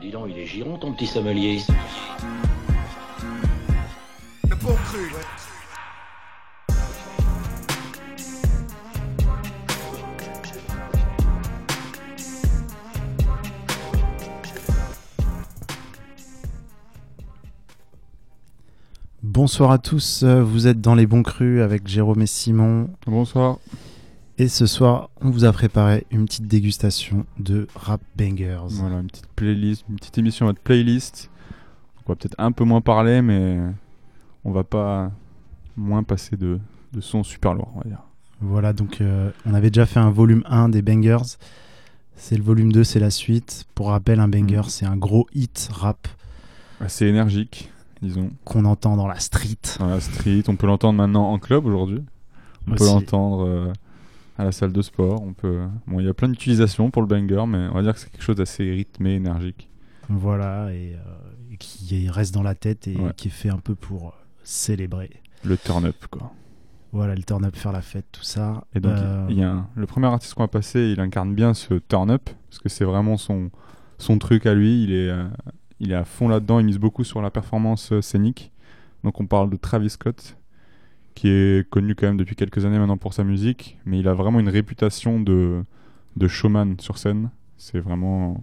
[0.00, 1.60] dis donc, il est giron ton petit sommelier.
[4.48, 5.24] Le bon cru, ouais.
[19.22, 22.90] Bonsoir à tous, euh, vous êtes dans les bons crus avec Jérôme et Simon.
[23.06, 23.58] Bonsoir.
[24.40, 28.60] Et ce soir, on vous a préparé une petite dégustation de rap bangers.
[28.68, 31.28] Voilà, une petite playlist, une petite émission à votre playlist.
[32.06, 33.58] On va peut-être un peu moins parler, mais
[34.44, 35.10] on va pas
[35.76, 36.60] moins passer de,
[36.92, 38.02] de sons super lourds, on va dire.
[38.40, 41.36] Voilà, donc euh, on avait déjà fait un volume 1 des bangers.
[42.14, 43.64] C'est le volume 2, c'est la suite.
[43.74, 44.68] Pour rappel, un banger, Mhm.
[44.68, 46.06] c'est un gros hit rap
[46.80, 47.70] Assez énergique,
[48.02, 48.30] disons.
[48.44, 49.56] qu'on entend dans la street.
[49.80, 52.02] Dans la street, on peut l'entendre maintenant en club aujourd'hui.
[52.68, 53.72] On peut l'entendre euh,
[54.38, 55.20] à la salle de sport.
[55.22, 55.66] On peut.
[55.86, 58.10] Bon, il y a plein d'utilisations pour le banger, mais on va dire que c'est
[58.10, 59.68] quelque chose d'assez rythmé, énergique.
[60.08, 63.10] Voilà, et, euh, et qui reste dans la tête et Ouais.
[63.16, 65.10] qui est fait un peu pour célébrer.
[65.44, 66.32] Le turn up, quoi.
[66.92, 68.64] Voilà, le turn up, faire la fête, tout ça.
[68.74, 71.34] Et donc, Euh, il y a un- le premier artiste qu'on va passer, il incarne
[71.34, 73.50] bien ce turn up, parce que c'est vraiment son,
[73.98, 74.84] son truc à lui.
[74.84, 75.28] Il est, euh,
[75.80, 78.50] il est à fond là-dedans, il mise beaucoup sur la performance scénique.
[79.04, 80.37] Donc, on parle de Travis Scott,
[81.18, 84.14] qui est connu quand même depuis quelques années maintenant pour sa musique, mais il a
[84.14, 85.64] vraiment une réputation de,
[86.16, 87.30] de showman sur scène.
[87.56, 88.42] C'est vraiment.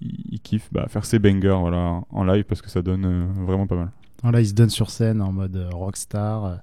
[0.00, 3.26] Il, il kiffe bah, faire ses bangers voilà, en live parce que ça donne euh,
[3.44, 3.90] vraiment pas mal.
[4.32, 6.60] Là, il se donne sur scène en mode euh, rockstar.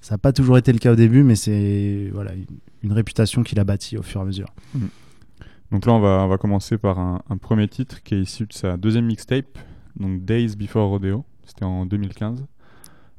[0.00, 2.32] Ça n'a pas toujours été le cas au début, mais c'est voilà
[2.82, 4.48] une- réputation qu'il a bâtie au fur et à mesure.
[5.70, 8.46] Donc là, on va, on va commencer par un, un premier titre qui est issu
[8.46, 9.58] de sa deuxième mixtape,
[9.98, 11.24] donc Days Before Rodeo.
[11.46, 12.44] C'était en 2015.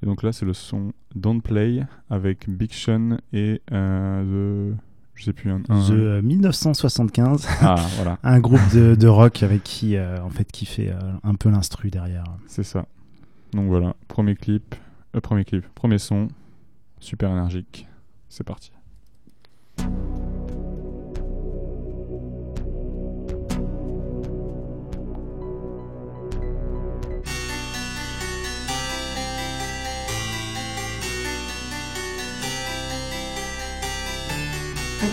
[0.05, 4.77] Et donc là, c'est le son Don't Play avec Big Sean et euh, The.
[5.15, 5.49] Je sais plus.
[5.49, 10.21] Un, un- The euh, 1975, Ah, voilà, un groupe de, de rock avec qui euh,
[10.21, 12.25] en fait qui fait euh, un peu l'instru derrière.
[12.47, 12.85] c'est ça.
[13.53, 14.75] Donc voilà, premier clip,
[15.23, 16.27] premier clip, premier son,
[16.99, 17.87] super énergique.
[18.29, 18.71] C'est parti.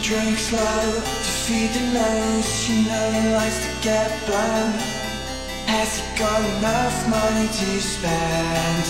[0.03, 2.69] Drink slow to feed the nose.
[2.69, 4.73] You know he likes to get blown.
[5.71, 8.87] Has he got enough money to spend?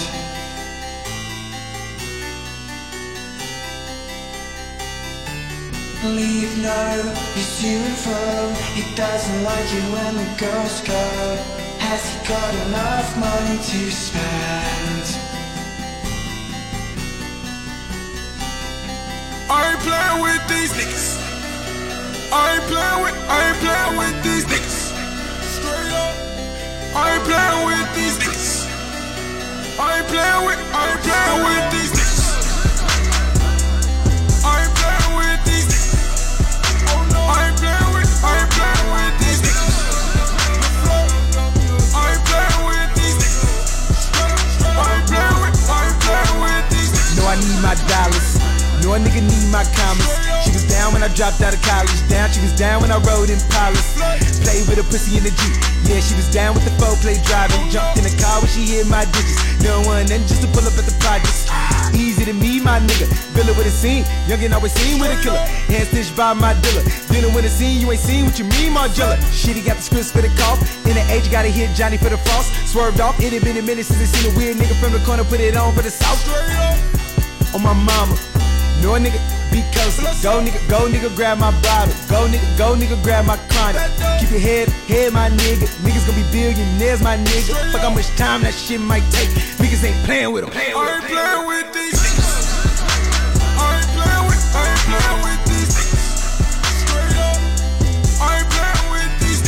[6.16, 8.54] Leave no, he's to and.
[8.74, 11.36] He doesn't like it when the girls go.
[11.78, 15.21] Has he got enough money to spend?
[19.62, 21.22] I ain't playing with these niggas.
[22.32, 24.90] I ain't playing with, I ain't playing with these niggas.
[25.54, 26.10] Straight up.
[26.98, 28.66] I ain't playing with these niggas.
[29.78, 32.02] I ain't playing with, I ain't playing with these niggas.
[47.32, 48.31] I need my dollars
[48.82, 50.10] Know a nigga need my commas.
[50.42, 51.94] She was down when I dropped out of college.
[52.10, 53.94] Down, she was down when I rode in Palace.
[54.42, 55.54] Played with a pussy in the Jeep.
[55.86, 57.62] Yeah, she was down with the four play driving.
[57.70, 59.38] Jumped in the car when she hit my digits.
[59.62, 61.46] No one then just to pull up at the projects.
[61.94, 63.06] Easy to me, my nigga.
[63.38, 64.02] Villa with a scene.
[64.26, 65.38] Youngin' always seen with a killer.
[65.70, 66.82] Hand stitched by my dealer.
[67.06, 69.14] Dealing with a scene, you ain't seen what you mean, Margella.
[69.30, 70.58] Shit, he got the scripts for the cough.
[70.90, 72.50] In the age, gotta hit Johnny for the frost.
[72.66, 73.14] Swerved off.
[73.22, 75.38] It had been a minute since I seen a weird nigga from the corner put
[75.38, 76.18] it on for the south.
[77.54, 78.31] On my mama.
[78.80, 79.20] No nigga,
[79.52, 80.06] be coasting.
[80.22, 81.94] Go nigga, go nigga, grab my bottle.
[82.08, 83.82] Go nigga, go nigga, grab my chronic.
[84.20, 85.66] Keep your head, head, my nigga.
[85.84, 87.54] Niggas gonna be billionaires, my nigga.
[87.72, 89.28] Fuck how much time that shit might take.
[89.60, 90.54] Niggas ain't playing with them.
[90.54, 92.00] I ain't playing with these.
[93.54, 95.74] I ain't playing with, I ain't playing with these.
[96.82, 97.38] Straight up.
[98.18, 99.42] I ain't playing with these.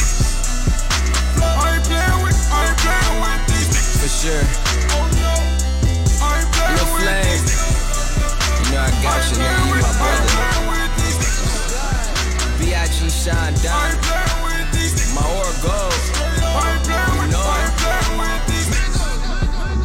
[1.42, 3.72] I ain't playing with, I ain't playing with these.
[3.98, 4.63] For sure.
[9.04, 9.66] Nigga.
[9.66, 10.64] You with, my brother.
[12.58, 12.98] B.I.G.
[13.62, 13.92] Down.
[15.14, 16.14] My aura niggas.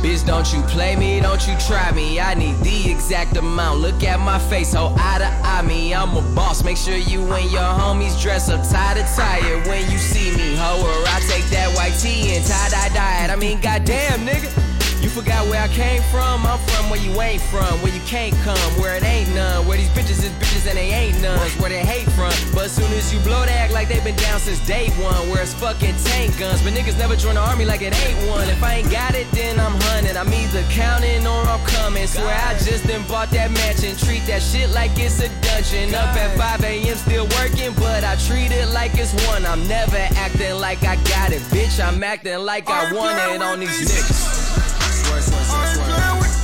[0.02, 2.22] Bitch, don't you play me, don't you try me.
[2.22, 3.82] I need the exact amount.
[3.82, 5.94] Look at my face, ho, eye to eye me.
[5.94, 6.64] I'm a boss.
[6.64, 10.56] Make sure you and your homies dress up tie to tie when you see me,
[10.56, 10.80] ho.
[10.82, 13.34] Or I take that white tee and tie dye dye.
[13.34, 14.69] I mean, goddamn, nigga.
[15.02, 16.46] You forgot where I came from?
[16.46, 19.66] I'm from where you ain't from, where you can't come, where it ain't none.
[19.66, 21.40] Where these bitches is bitches and they ain't none.
[21.62, 22.34] Where they hate from.
[22.54, 25.30] But as soon as you blow, they act like they been down since day one.
[25.30, 26.62] Where it's fucking tank guns.
[26.62, 28.50] But niggas never join the army like it ain't one.
[28.50, 30.18] If I ain't got it, then I'm hunting.
[30.18, 32.06] I'm either counting or I'm coming.
[32.06, 33.96] Swear I just done bought that mansion.
[33.96, 35.96] Treat that shit like it's a dungeon.
[35.96, 36.98] Up at 5 a.m.
[36.98, 39.46] still working, but I treat it like it's one.
[39.46, 41.80] I'm never acting like I got it, bitch.
[41.80, 44.39] I'm acting like I want it on these niggas.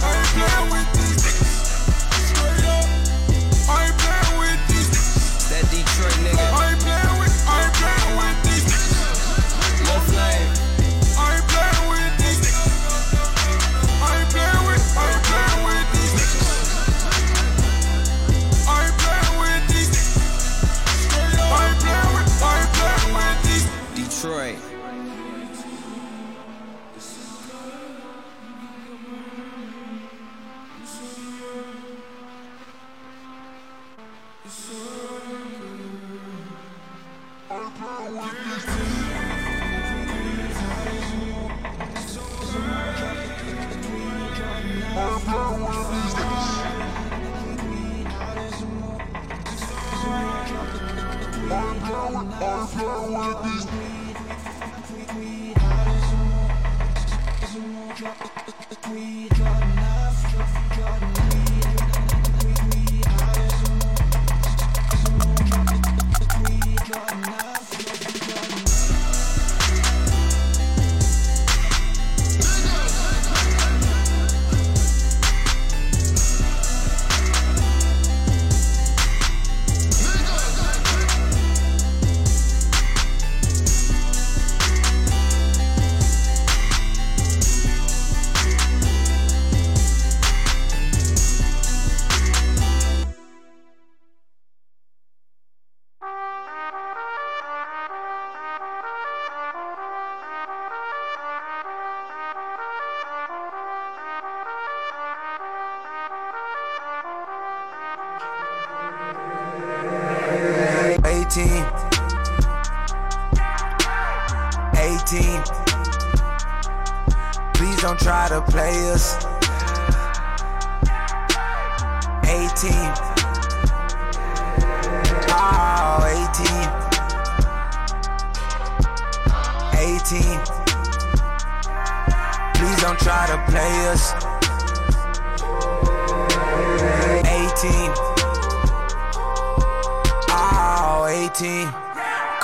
[0.06, 0.95] Hey, play with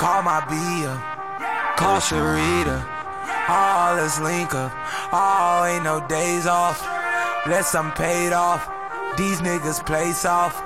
[0.02, 0.98] Call my B up.
[1.76, 2.84] Call Sharita.
[3.48, 4.72] Oh, let's link up.
[5.12, 6.82] Oh, ain't no days off.
[7.46, 8.68] Let's I'm paid off.
[9.16, 10.58] These niggas play soft.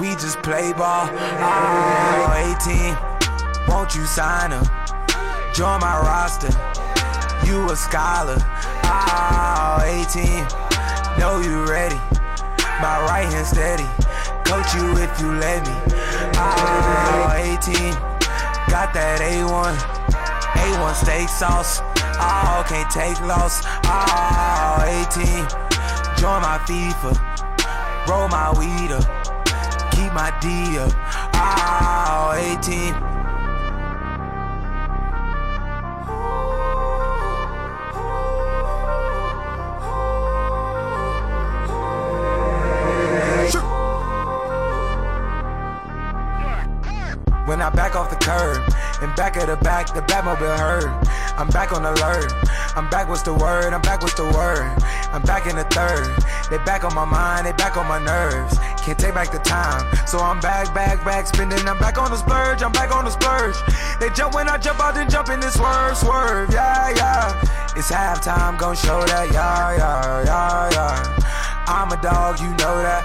[0.00, 1.08] We just play ball.
[1.08, 3.68] Oh, 18.
[3.68, 4.66] Won't you sign up?
[5.54, 6.50] Join my roster.
[7.46, 8.38] You a scholar.
[8.82, 10.26] Oh, 18.
[11.20, 12.00] Know you ready.
[12.82, 13.86] My right hand steady.
[14.42, 15.94] Coach you if you let me.
[16.34, 18.13] Oh, 18.
[18.74, 19.76] Got that A1.
[20.58, 21.78] A1 steak sauce.
[22.18, 23.62] Oh, can't take loss.
[23.86, 24.82] Oh,
[25.14, 25.46] 18.
[26.18, 27.14] Join my FIFA.
[28.08, 29.06] Roll my weed up.
[29.92, 30.90] Keep my D up.
[31.38, 33.13] Oh, 18.
[50.24, 51.08] Batmobile heard.
[51.36, 52.32] I'm back on alert.
[52.76, 53.74] I'm back, what's the word?
[53.74, 54.64] I'm back, what's the word?
[55.12, 56.08] I'm back in the third.
[56.50, 58.56] They back on my mind, they back on my nerves.
[58.82, 59.84] Can't take back the time.
[60.06, 61.68] So I'm back, back, back, spinning.
[61.68, 63.54] I'm back on the splurge, I'm back on the splurge.
[64.00, 66.50] They jump when I jump out, then jump in this swerve, swerve.
[66.50, 67.76] Yeah, yeah.
[67.76, 69.30] It's halftime, gon' show that.
[69.30, 71.64] Yeah, yeah, yeah, yeah.
[71.66, 73.04] I'm a dog, you know that.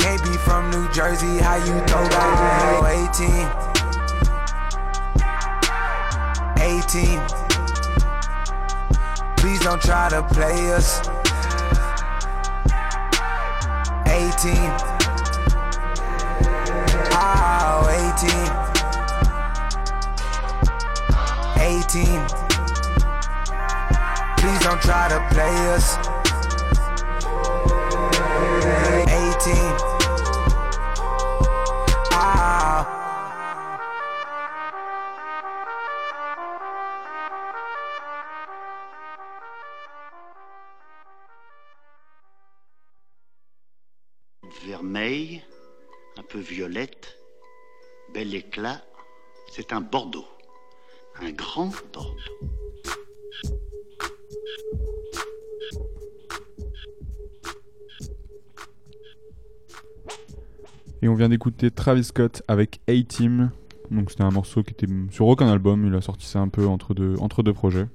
[0.00, 2.08] Can't be from New Jersey, how you throw?
[2.10, 3.67] Oh, 18.
[6.60, 7.20] 18.
[9.36, 11.00] Please don't try to play us.
[14.06, 14.54] 18.
[17.20, 17.88] Oh,
[18.18, 18.78] 18.
[21.60, 22.26] 18.
[24.38, 25.96] Please don't try to play us.
[46.28, 47.18] Peu violette,
[48.12, 48.82] bel éclat.
[49.50, 50.26] C'est un Bordeaux.
[51.20, 52.14] Un grand Bordeaux.
[61.00, 63.50] Et on vient d'écouter Travis Scott avec A-Team.
[63.90, 66.66] Donc c'était un morceau qui était sur aucun album, il a sorti ça un peu
[66.66, 67.86] entre deux, entre deux projets.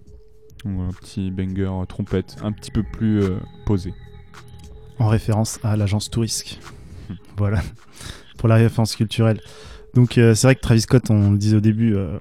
[0.66, 3.94] Donc un petit banger euh, trompette, un petit peu plus euh, posé.
[4.98, 6.60] En référence à l'agence Tourisque.
[7.38, 7.62] voilà.
[8.44, 9.40] Pour la référence culturelle.
[9.94, 12.20] Donc euh, c'est vrai que Travis Scott, on le disait au début, euh,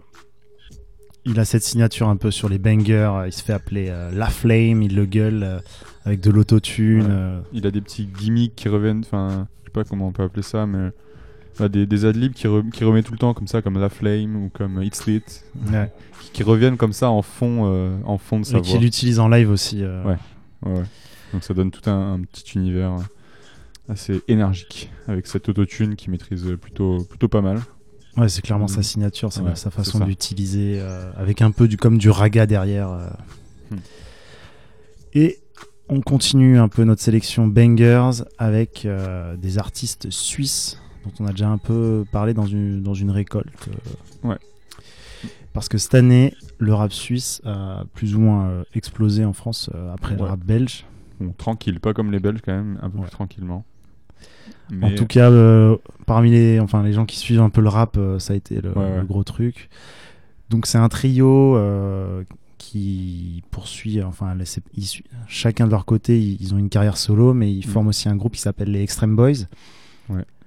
[1.25, 3.25] il a cette signature un peu sur les bangers.
[3.27, 5.61] Il se fait appeler euh, La Flame, il le gueule
[6.05, 7.07] avec de l'autotune.
[7.07, 7.43] Ouais.
[7.53, 10.43] Il a des petits gimmicks qui reviennent, enfin, je sais pas comment on peut appeler
[10.45, 10.91] ça, mais
[11.59, 13.89] bah, des, des adlibs qui, re- qui remet tout le temps comme ça, comme La
[13.89, 15.23] Flame ou comme It's Lit,
[15.73, 15.91] ouais.
[16.21, 18.71] qui, qui reviennent comme ça en fond, en fond de sa Et voix.
[18.71, 19.83] qu'il utilise en live aussi.
[19.85, 20.17] Ouais.
[21.33, 22.99] Donc ça donne tout un, un petit univers euh,
[23.89, 27.61] assez énergique avec cette autotune qui maîtrise plutôt, plutôt pas mal.
[28.17, 28.69] Ouais, c'est clairement Mm.
[28.69, 32.47] sa signature, c'est Ouais, sa façon d'utiliser, euh, avec un peu du comme du raga
[32.47, 32.91] derrière.
[32.91, 33.09] euh.
[33.71, 33.77] Hmm.
[35.15, 35.39] Et
[35.89, 41.31] on continue un peu notre sélection bangers avec euh, des artistes suisses dont on a
[41.31, 43.69] déjà un peu parlé dans une, dans une récolte.
[44.23, 44.39] Ouais.
[45.53, 50.17] Parce que cette année, le rap suisse a plus ou moins explosé en France après
[50.17, 50.87] le rap belge.
[51.21, 53.05] Bon, tranquille, pas comme les Belges quand même, un peu Ouais.
[53.05, 53.65] plus tranquillement.
[54.83, 57.97] En tout cas, euh, parmi les, enfin, les gens qui suivent un peu le rap,
[57.99, 58.99] euh, ça a été le, Ouais, ouais.
[59.01, 59.69] le gros truc.
[60.49, 62.25] Donc c'est un trio euh,
[62.59, 64.45] qui poursuit, enfin, les-
[64.77, 67.71] ils chacun de leur côté, ils, ont une carrière solo, mais ils Mm.
[67.71, 69.47] forment aussi un groupe qui s'appelle les Extreme Boys.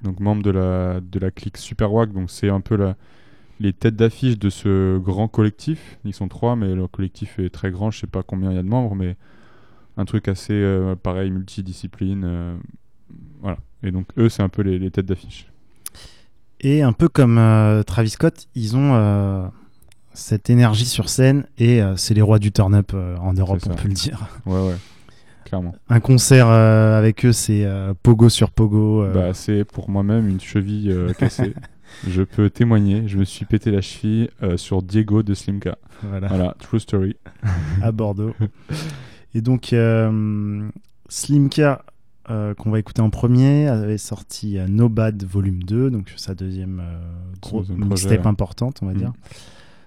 [0.03, 2.95] donc membre de la, de la clique Super Wack, donc c'est un peu la,
[3.59, 5.97] les têtes d'affiche de ce grand collectif.
[6.05, 8.59] Ils sont trois, mais le collectif est très grand, je sais pas combien il y
[8.59, 9.15] a de membres, mais
[9.97, 10.63] un truc assez
[11.03, 12.57] pareil, multidiscipline.
[13.41, 13.57] voilà.
[13.85, 15.47] Et donc eux, c'est un peu les, les têtes d'affiche.
[16.61, 19.45] Et un peu comme euh, Travis Scott, ils ont euh,
[20.13, 23.87] cette énergie sur scène et euh, c'est les rois du turn-up en Europe, on peut
[23.87, 24.27] le dire.
[24.45, 24.75] Ouais, ouais,
[25.43, 25.75] clairement.
[25.89, 27.67] Un concert avec eux, c'est
[28.01, 29.05] pogo sur pogo.
[29.13, 31.53] Bah, c'est pour moi-même une cheville cassée.
[32.07, 35.77] je peux témoigner, je me suis pété la cheville sur Diego de Slimka.
[36.01, 36.27] voilà.
[36.29, 37.15] Voilà, true story.
[37.83, 38.33] à Bordeaux.
[39.35, 39.75] Et donc,
[41.09, 41.85] Slimka,
[42.29, 46.33] euh, qu'on va écouter en premier, avait sorti euh, No Bad Volume 2, donc sa
[46.35, 46.97] deuxième euh,
[47.41, 48.27] gros mixtape ouais.
[48.27, 48.97] importante, on va Mhm.
[48.99, 49.13] dire,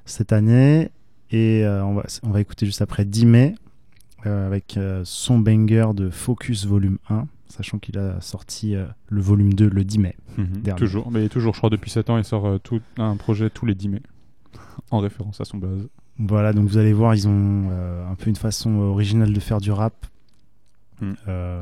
[0.05, 0.91] cette année.
[1.31, 3.55] Et euh, on, va, on va écouter juste après 10 mai,
[4.25, 8.75] avec son banger de Focus Volume 1, sachant qu'il a sorti
[9.09, 10.17] le volume 2 le 10 mai.
[10.37, 10.75] Mhm.
[10.77, 13.75] Toujours, mais toujours, je crois, depuis 7 ans, il sort tout, un projet tous les
[13.75, 14.03] 10 mai.
[14.91, 15.89] En référence à son buzz.
[16.19, 17.71] Voilà, donc vous allez voir, ils ont
[18.11, 20.07] un peu une façon originale de faire du rap.
[21.01, 21.13] Mm.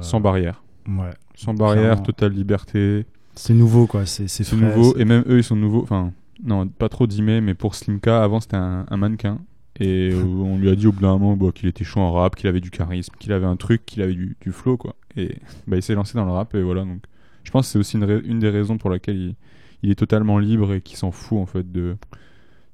[0.00, 0.62] Sans barrière.
[0.88, 1.11] Ouais.
[1.35, 2.02] Sans barrière, Clairement.
[2.02, 3.07] totale liberté.
[3.35, 4.07] C'est nouveau, quoi.
[4.07, 4.97] C'est nouveau.
[4.97, 5.83] Et même eux, ils sont nouveaux.
[5.83, 6.12] Enfin,
[6.45, 9.38] non, pas trop 10 mai, mais pour Slimka, avant, c'était un, un mannequin.
[9.78, 12.12] Et euh, on lui a dit au bout d'un moment bah, qu'il était chaud en
[12.12, 14.95] rap, qu'il avait du charisme, qu'il avait un truc, qu'il avait du, du flow, quoi.
[15.16, 16.83] Et bah, il s'est lancé dans le rap, et voilà.
[16.85, 17.02] Donc,
[17.45, 19.35] je pense que c'est aussi une, des raisons pour laquelle il,
[19.83, 21.97] il est totalement libre et qu'il s'en fout, en fait, de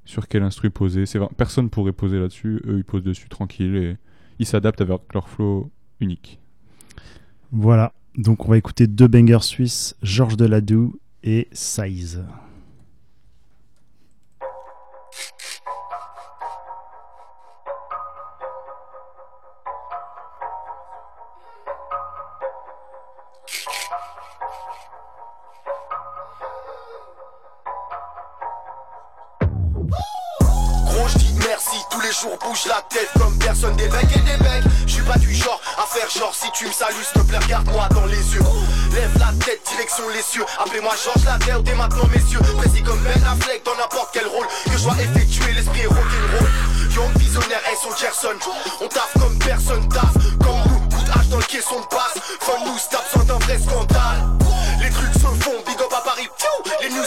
[0.04, 1.06] sur quel instru poser.
[1.06, 2.60] C'est vrai, personne pourrait poser là-dessus.
[2.66, 3.96] Eux, ils posent dessus tranquille et
[4.38, 6.40] ils s'adaptent avec leur flow unique.
[7.52, 7.92] Voilà.
[8.16, 12.22] Donc, on va écouter deux bangers suisses, Georges Deladou et Size.
[32.28, 34.64] Bouge la tête comme personne des becs et des becs.
[34.86, 37.38] Je suis pas du genre à faire genre si tu me salues, s'il te plaît,
[37.38, 38.42] regarde-moi dans les yeux.
[38.94, 40.44] Lève la tête, direction les cieux.
[40.58, 42.40] Appelez-moi Georges Later, dès maintenant, messieurs.
[42.58, 44.46] Précis comme Ben Affleck dans n'importe quel rôle.
[44.64, 46.50] Que je sois effectué, l'esprit est rock'n'roll.
[46.94, 48.38] Young visionnaire, elles sont Gerson.
[48.80, 50.14] On taffe comme personne taffe.
[50.38, 52.18] Comme nous, coup de hache dans le caisson de passe.
[52.40, 54.28] Fun nous tape sans d'un vrai scandale.
[54.80, 56.28] Les trucs se font, big up à Paris.
[56.82, 57.04] Les news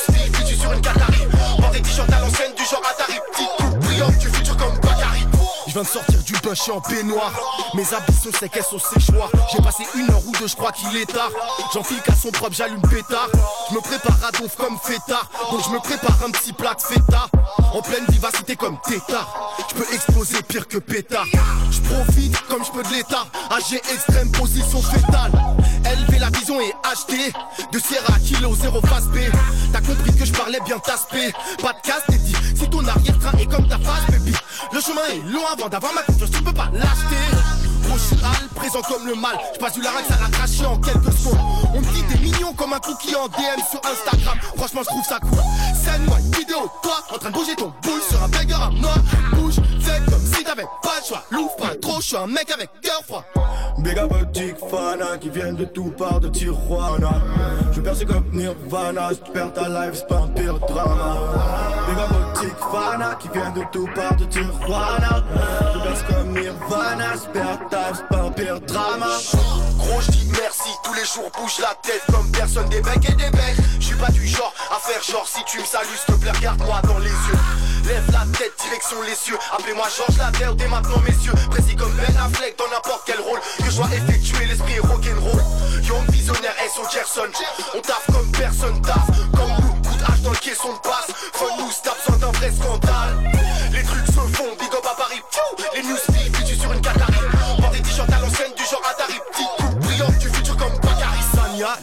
[5.75, 7.33] viens de sortir du bush, je suis en baignoire.
[7.73, 9.29] Mes habits sont secs, elles sont séchoirs.
[9.51, 11.29] J'ai passé une heure ou deux, je crois qu'il est tard.
[11.73, 13.27] J'enfile qu'à son propre, j'allume pétard.
[13.69, 15.29] Je me prépare à donf comme fêtard.
[15.51, 17.27] Donc je me prépare un petit plat de feta.
[17.73, 19.53] En pleine vivacité comme tétard.
[19.69, 21.25] Je peux exploser pire que pétard.
[21.69, 23.25] Je profite comme je peux de l'état.
[23.49, 25.33] AG extrême position fétale.
[25.91, 27.33] Élever la vision et acheter.
[27.73, 29.17] De Sierra Kilo, zéro face B.
[29.73, 31.33] T'as compris que je parlais bien taspé.
[31.61, 32.35] Pas de casse, t'es dit.
[32.55, 34.31] Si ton arrière-train est comme ta face, baby.
[34.75, 37.15] Le chemin est long avant d'avoir ma confiance, tu peux pas l'acheter.
[38.25, 39.37] Hal, présent comme le mal.
[39.53, 41.39] Je passe du larax à la cracher en quelques secondes.
[41.73, 44.37] On me dit des mignons comme un cookie en DM sur Instagram.
[44.57, 45.39] Franchement, je trouve ça cool.
[46.19, 48.95] Une vidéo, toi, en train de bouger ton boule sur un banger à moi.
[49.31, 49.55] Bouge,
[50.35, 51.23] si t'avais pas le choix.
[51.31, 53.23] L'ouvre pas trop, je suis un mec avec cœur froid.
[54.33, 57.21] Tic fana qui viennent de tout part de Tijuana.
[57.71, 61.15] Je perce comme Nirvana, si tu perds ta life, c'est pas un pire drama.
[62.37, 65.23] Tic fana qui viennent de tout part de Tijuana.
[65.73, 69.07] Je perce comme Nirvana, si tu perds ta life, c'est pas un pire drama.
[69.77, 73.15] Gros, je dis merci, tous les jours bouge la tête comme personne, des becs et
[73.15, 73.55] des becs.
[73.79, 76.31] Je suis pas du genre à faire genre, si tu me salues, s'il te plaît,
[76.31, 77.64] regarde-moi dans les yeux.
[77.87, 79.37] Lève la tête, direction les cieux.
[79.53, 81.33] Appelez-moi Georges Laverre, dès maintenant, messieurs.
[81.51, 83.39] Précis comme Ben Affleck dans n'importe quel rôle.
[83.59, 85.43] Que je dois effectuer, l'esprit rock'n'roll.
[85.83, 86.81] Young visionnaire, S.O.
[86.91, 87.29] Gerson.
[87.75, 89.07] On taffe comme personne taffe.
[89.37, 91.13] Comme nous, coup de hache dans le caisson de passe.
[91.33, 93.31] Fun nous tape sans d'un vrai scandale.
[93.71, 95.21] Les trucs se font, big up à Paris.
[95.75, 95.97] Les news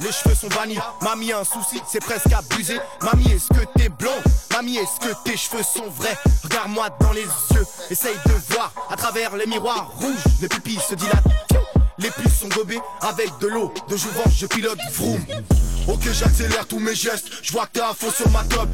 [0.00, 0.80] Les cheveux sont vanille.
[1.02, 2.78] Mamie un souci, c'est presque abusé.
[3.02, 4.10] Mamie, est-ce que t'es blond
[4.52, 6.16] Mamie, est-ce que tes cheveux sont vrais?
[6.42, 10.24] Regarde-moi dans les yeux, essaye de voir à travers les miroirs rouges.
[10.40, 11.24] Les pupilles se dilatent.
[11.98, 13.72] Les puces sont gobées avec de l'eau.
[13.88, 15.24] De jouvence, je pilote vroom.
[15.88, 17.28] Ok, j'accélère tous mes gestes.
[17.42, 18.68] Je vois que t'es sur ma top.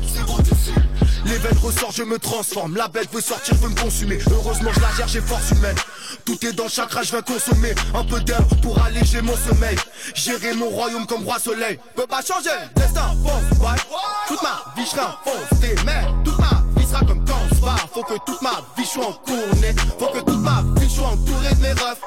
[1.25, 2.77] L'évêque ressort, je me transforme.
[2.77, 4.19] La bête veut sortir, veut me consumer.
[4.31, 5.77] Heureusement, je la gère, j'ai force humaine.
[6.25, 9.77] Tout est dans le chakra, je vais consommer un peu d'air pour alléger mon sommeil.
[10.15, 11.79] Gérer mon royaume comme roi soleil.
[11.95, 13.77] Peux pas changer, destin fonce, ouais.
[14.27, 16.15] Toute ma vie, je fonce, t'es merde.
[16.25, 17.59] Toute ma vie sera comme quand on se.
[17.93, 19.75] Faut que toute ma vie, je en tournée.
[19.99, 22.01] Faut que toute ma vie, je sois entouré de mes refs.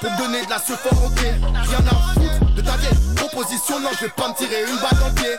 [0.00, 1.20] Pour me donner de la sephore, ok.
[1.20, 3.80] Rien à foutre de ta vieille proposition.
[3.80, 5.36] Non, je vais pas me tirer une balle dans le pied.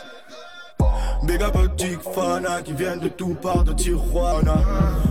[1.24, 4.56] Big fana qui viennent de tout part de Tijuana.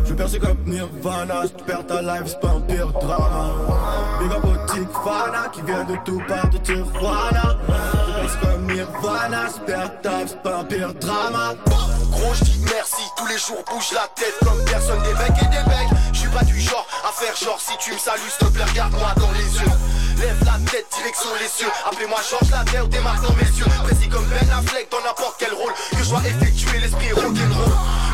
[0.07, 3.50] Je perce comme Nirvana, si tu perds ta life, c'est pas un pire drama.
[4.21, 7.57] Big fana qui viennent de tout part de Tijuana.
[8.07, 11.55] Je perce comme Nirvana, si tu perds ta life, c'est pas un pire drama.
[12.11, 15.47] Gros, je dis merci, tous les jours bouge la tête comme personne, des becs et
[15.47, 15.99] des becs.
[16.12, 18.64] Je suis pas du genre à faire genre, si tu me salues, s'il te plaît,
[18.64, 19.73] regarde-moi dans les yeux.
[20.20, 21.70] Lève la tête, direction les cieux.
[21.87, 23.66] Appelez-moi Georges Laverre, dès maintenant, messieurs.
[23.85, 25.72] Précis comme Ben Affleck dans n'importe quel rôle.
[25.92, 27.72] Que je dois effectuer, l'esprit rock'n'roll.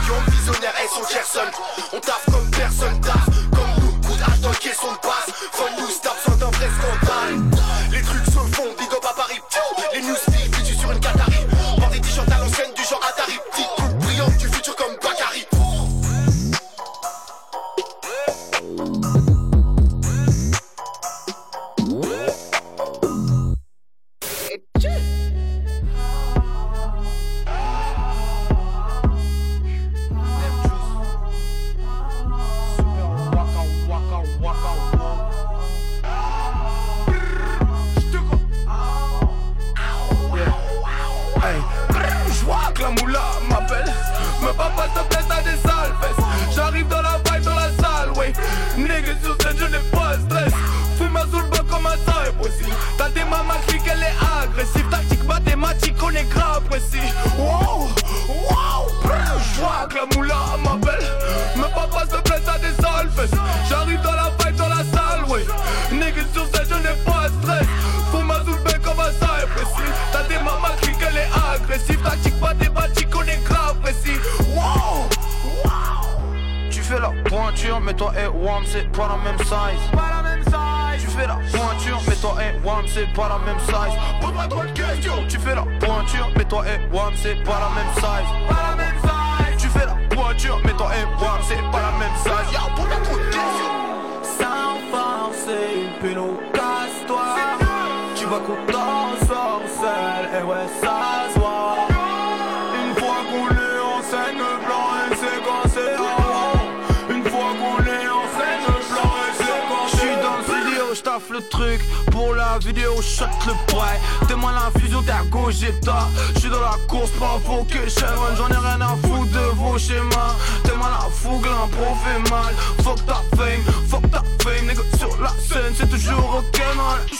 [0.08, 1.02] Young visionnaire, S.O.
[1.10, 1.48] Gerson.
[1.94, 3.24] On taffe comme personne taffe.
[3.50, 5.32] Comme nous, coup hache dans le caisson passe.
[5.52, 7.40] Fun nous tape sans d'un vrai scandale.
[7.90, 8.33] Les trucs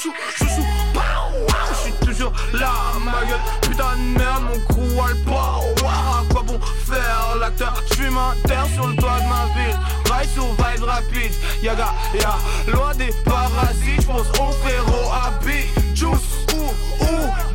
[0.05, 0.63] Chouchou, chouchou,
[1.71, 3.41] Je suis toujours là, ma gueule.
[3.63, 5.89] Putain de merde, mon crew a le power.
[5.89, 9.79] À quoi bon faire l'acteur Je fume un terre sur le toit de ma ville.
[10.11, 12.37] Rail sur vibe rapide Yaga, ya,
[12.71, 15.65] loin des parasites J'pense au frérot habit
[15.95, 17.54] Juice, ou, ou,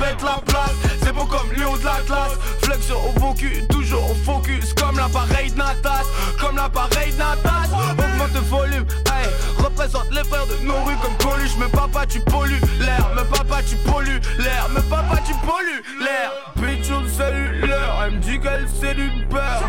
[0.00, 2.32] j'pète la place C'est beau comme Léo de l'Atlas
[2.62, 6.06] Flex au focus, toujours au focus Comme l'appareil de Natas
[6.40, 9.28] Comme l'appareil de Natas Augmente le volume, hey,
[9.62, 11.56] représente les frères de nos rues comme Coluche.
[11.58, 13.10] Mais papa, tu pollues l'air.
[13.16, 14.68] Mais papa, tu pollues l'air.
[14.74, 16.30] Mais papa, tu pollues l'air.
[16.56, 18.02] Bitch, on l'heure.
[18.04, 19.62] Elle me dit qu'elle c'est du père.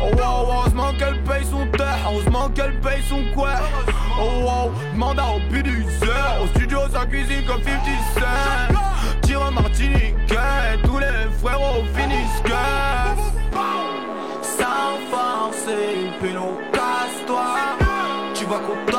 [0.00, 1.98] Oh wow, heureusement qu'elle paye son terre.
[2.06, 3.50] Heureusement qu'elle paye son quoi.
[4.20, 6.42] Oh wow, demande à Opiduzer.
[6.42, 7.82] Au studio, sa cuisine comme 50
[8.14, 8.91] Cent.
[9.52, 13.16] Tire un martini, et tous les frérots finissent gas.
[14.42, 17.54] Sans forcer, péno, casse-toi.
[18.34, 18.91] Tu vois qu'on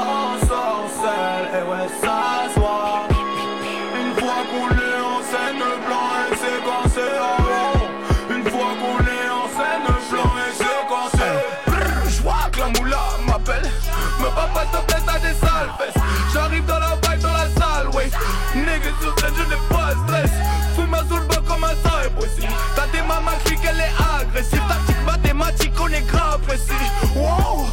[19.53, 20.31] sur scène, je n'ai pas de stress.
[20.75, 22.53] Fous ma sous le bas comme un est possible.
[22.75, 24.61] T'as des mamas qui qu'elle est agressive.
[24.67, 26.71] Tactique mathématique, on est grave précis.
[27.15, 27.65] Wow,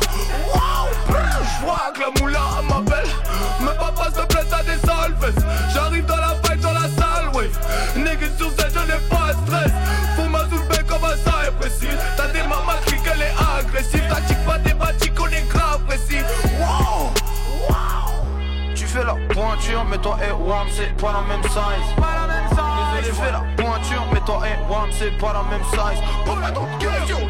[0.55, 2.90] wow, brrr, je vois que la moula m'appelle.
[19.61, 21.61] Pointure, mais toi et Wam c'est pas la même size.
[23.05, 26.01] Tu fais la pointure, mais toi et Wam c'est pas la même size.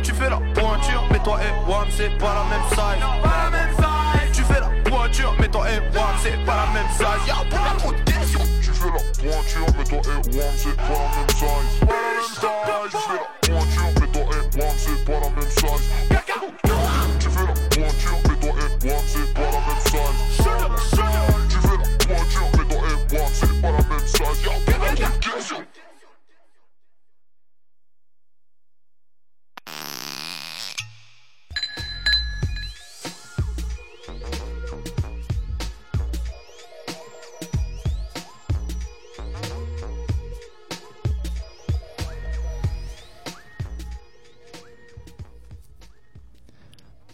[0.03, 4.33] Tu fais la pointure, mais toi et Wam c'est pas la même size.
[4.33, 7.27] Tu fais la pointure, mais toi et Wam c'est pas la même size.
[7.27, 8.41] Y'a pas trop de questions.
[8.63, 12.10] Tu fais la pointure, mais toi et Wam c'est pas la même size.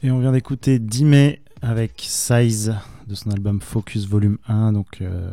[0.06, 2.72] Et on vient d'écouter Dime avec Size
[3.08, 5.32] de son album Focus Volume 1, donc euh,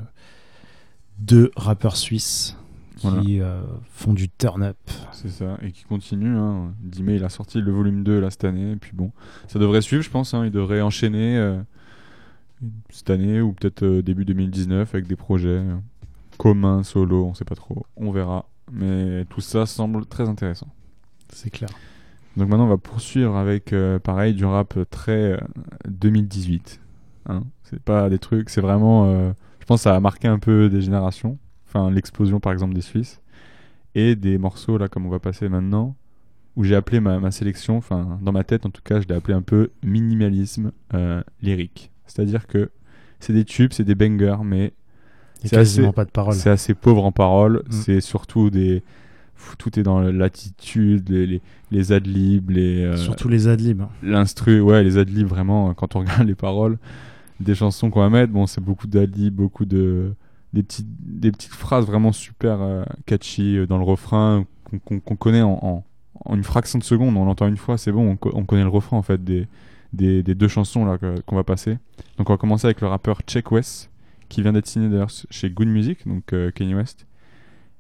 [1.20, 2.58] deux rappeurs suisses
[2.98, 4.80] qui euh, font du turn-up.
[5.12, 6.36] C'est ça, et qui continue.
[6.36, 6.74] Hein.
[6.80, 9.12] Dime, il a sorti le volume 2 là cette année, et puis bon,
[9.48, 10.34] ça devrait suivre, je pense.
[10.34, 10.44] Hein.
[10.44, 11.62] Il devrait enchaîner euh,
[12.90, 15.64] cette année ou peut-être début 2019 avec des projets
[16.40, 18.50] communs, solo, on sait pas trop, on verra.
[18.72, 20.70] Mais tout ça semble très intéressant.
[21.30, 21.70] C'est clair.
[22.38, 25.38] Donc maintenant, on va poursuivre avec euh, pareil du rap très euh,
[25.88, 26.80] 2018.
[27.28, 27.44] Hein.
[27.64, 29.06] C'est pas des trucs, c'est vraiment.
[29.08, 31.38] euh, je pense que ça a marqué un peu des générations.
[31.68, 33.22] Enfin, l'explosion par exemple des Suisses.
[33.96, 35.96] Et des morceaux là, comme on va passer maintenant,
[36.56, 39.16] où j'ai appelé ma, ma sélection, enfin, dans ma tête en tout cas, je l'ai
[39.16, 41.92] appelé un peu minimalisme euh, lyrique.
[42.08, 42.72] C'est-à-dire que
[43.20, 44.74] c'est des tubes, c'est des bangers, mais.
[45.44, 46.34] C'est quasiment assez- pas de paroles.
[46.36, 47.64] C'est assez pauvre en paroles.
[47.68, 47.72] Mm.
[47.72, 48.82] C'est surtout des.
[49.58, 51.42] Tout est dans l'attitude, les, les,
[51.72, 52.84] les adlibs, les.
[52.84, 53.84] euh, Surtout les adlibs.
[54.02, 56.78] L'instru, ouais, les adlibs, vraiment, euh, quand on regarde les paroles
[57.40, 60.14] des chansons qu'on va mettre, bon, c'est beaucoup d'adlibs, beaucoup de.
[60.54, 64.46] Des, petites des petites phrases vraiment super euh, catchy dans le refrain
[64.86, 65.84] qu'on connaît en, en,
[66.26, 67.18] en une fraction de seconde.
[67.18, 69.48] On l'entend une fois, c'est bon, on, co- on connaît le refrain en fait des,
[69.94, 71.80] des, des deux chansons là qu'on va passer.
[72.18, 73.90] Donc on va commencer avec le rappeur Check West,
[74.30, 77.08] qui vient d'être signé d'ailleurs chez Good Music, donc euh, Kanye West.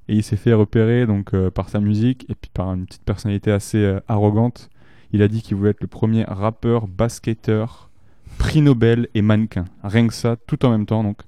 [0.07, 3.03] Et il s'est fait repérer donc euh, par sa musique et puis par une petite
[3.03, 4.69] personnalité assez euh, arrogante.
[5.11, 7.89] Il a dit qu'il voulait être le premier rappeur, basketteur,
[8.37, 9.65] prix Nobel et mannequin.
[9.83, 11.03] Rien que ça, tout en même temps.
[11.03, 11.21] Donc,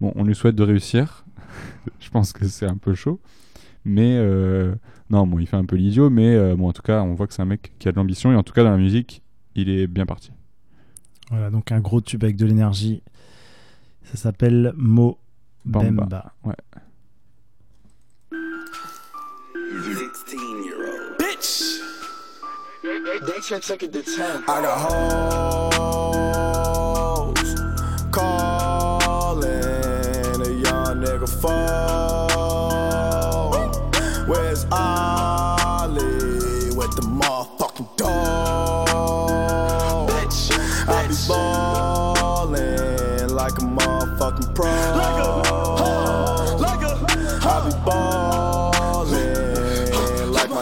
[0.00, 1.26] bon, on lui souhaite de réussir.
[2.00, 3.20] Je pense que c'est un peu chaud.
[3.84, 4.74] Mais, euh,
[5.10, 6.08] non, bon, il fait un peu l'idiot.
[6.08, 8.32] Mais, bon, en tout cas, on voit que c'est un mec qui a de l'ambition.
[8.32, 9.22] Et en tout cas, dans la musique,
[9.54, 10.32] il est bien parti.
[11.30, 13.02] Voilà, donc un gros tube avec de l'énergie.
[14.04, 15.18] Ça s'appelle Mo
[15.66, 16.32] Bamba.
[16.44, 16.54] Ouais.
[19.70, 21.18] 16 year old.
[21.18, 21.78] Bitch!
[22.82, 24.44] They check check it to 10.
[24.48, 24.78] I got
[27.28, 27.54] hoes
[28.10, 29.52] calling
[30.40, 31.58] a young nigga phone.
[34.26, 38.88] Where's Ollie with the motherfucking dog?
[40.08, 40.50] Bitch,
[40.88, 45.17] I be ballin' like a motherfucking pro.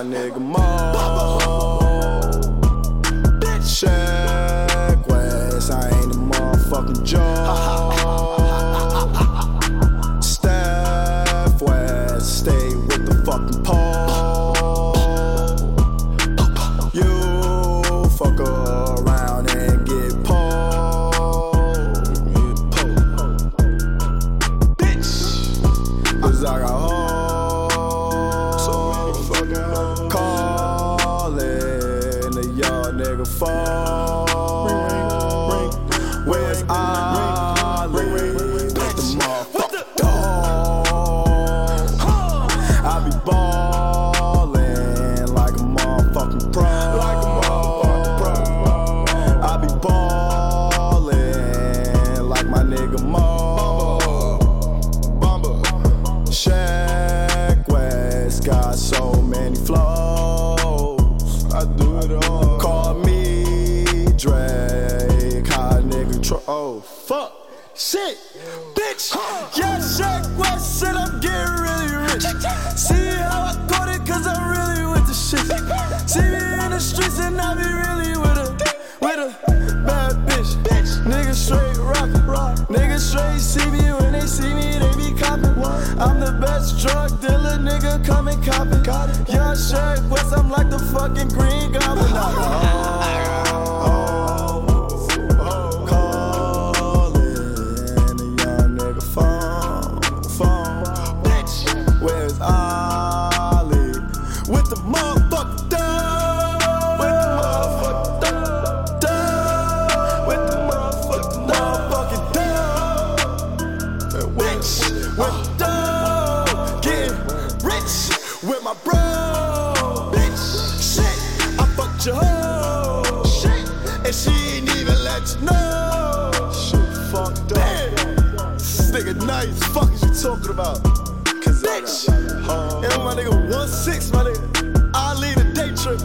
[0.06, 0.75] Nigga Mo.
[43.06, 44.64] be ballin'
[45.32, 46.62] like a motherfucking pro.
[46.62, 48.32] Like a motherfucking pro.
[49.42, 49.68] I be
[50.96, 53.98] ballin' like my nigga Mo.
[55.20, 55.62] Bumba.
[56.30, 61.44] Shaq West got so many flows.
[61.54, 62.58] I do it all.
[62.58, 63.84] Call me
[64.16, 66.20] Drake, hot nigga.
[66.26, 67.32] Tro- oh, fuck.
[67.74, 68.18] Shit.
[68.74, 69.14] Bitch.
[69.56, 70.36] Yeah, Shaq.
[89.56, 92.75] shirt, cause I'm like the fucking Green Goblin.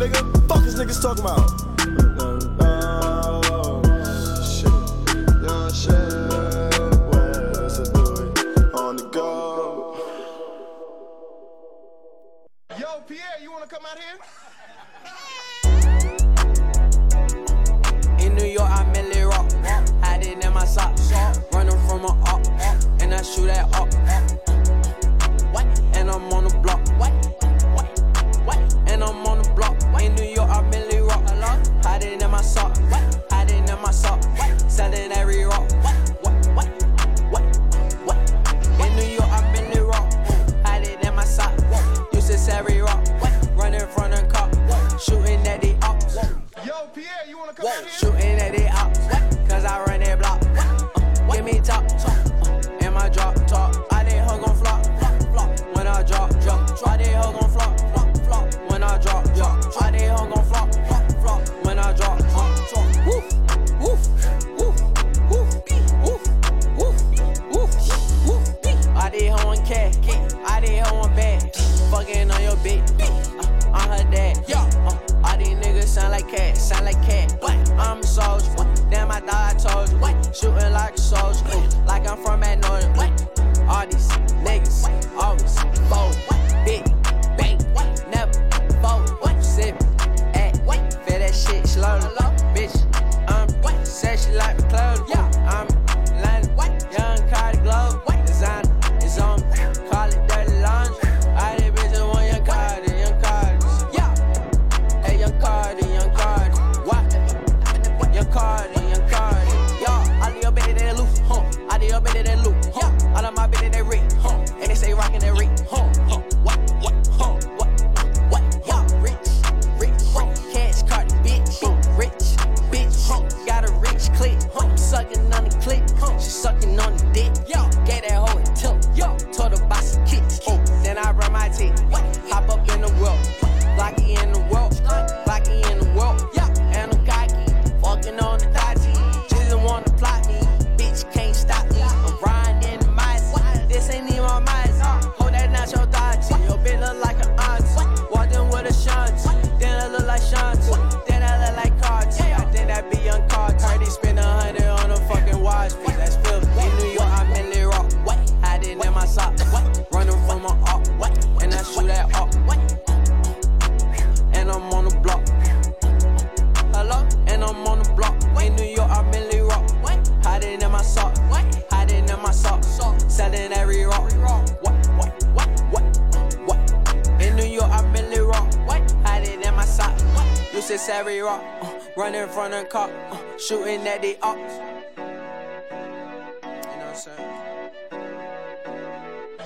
[0.02, 0.48] nigga.
[0.48, 1.61] Fuck this niggas talking about?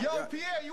[0.01, 0.11] Yo.
[0.29, 0.65] Pierre.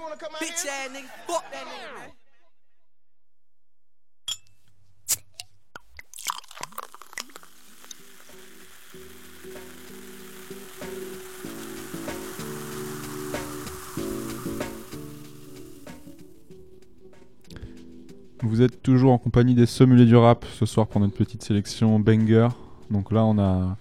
[18.42, 21.98] Vous êtes toujours en compagnie des sommeliers du rap ce soir pour notre petite sélection
[21.98, 22.48] banger.
[22.90, 23.76] Donc là, on a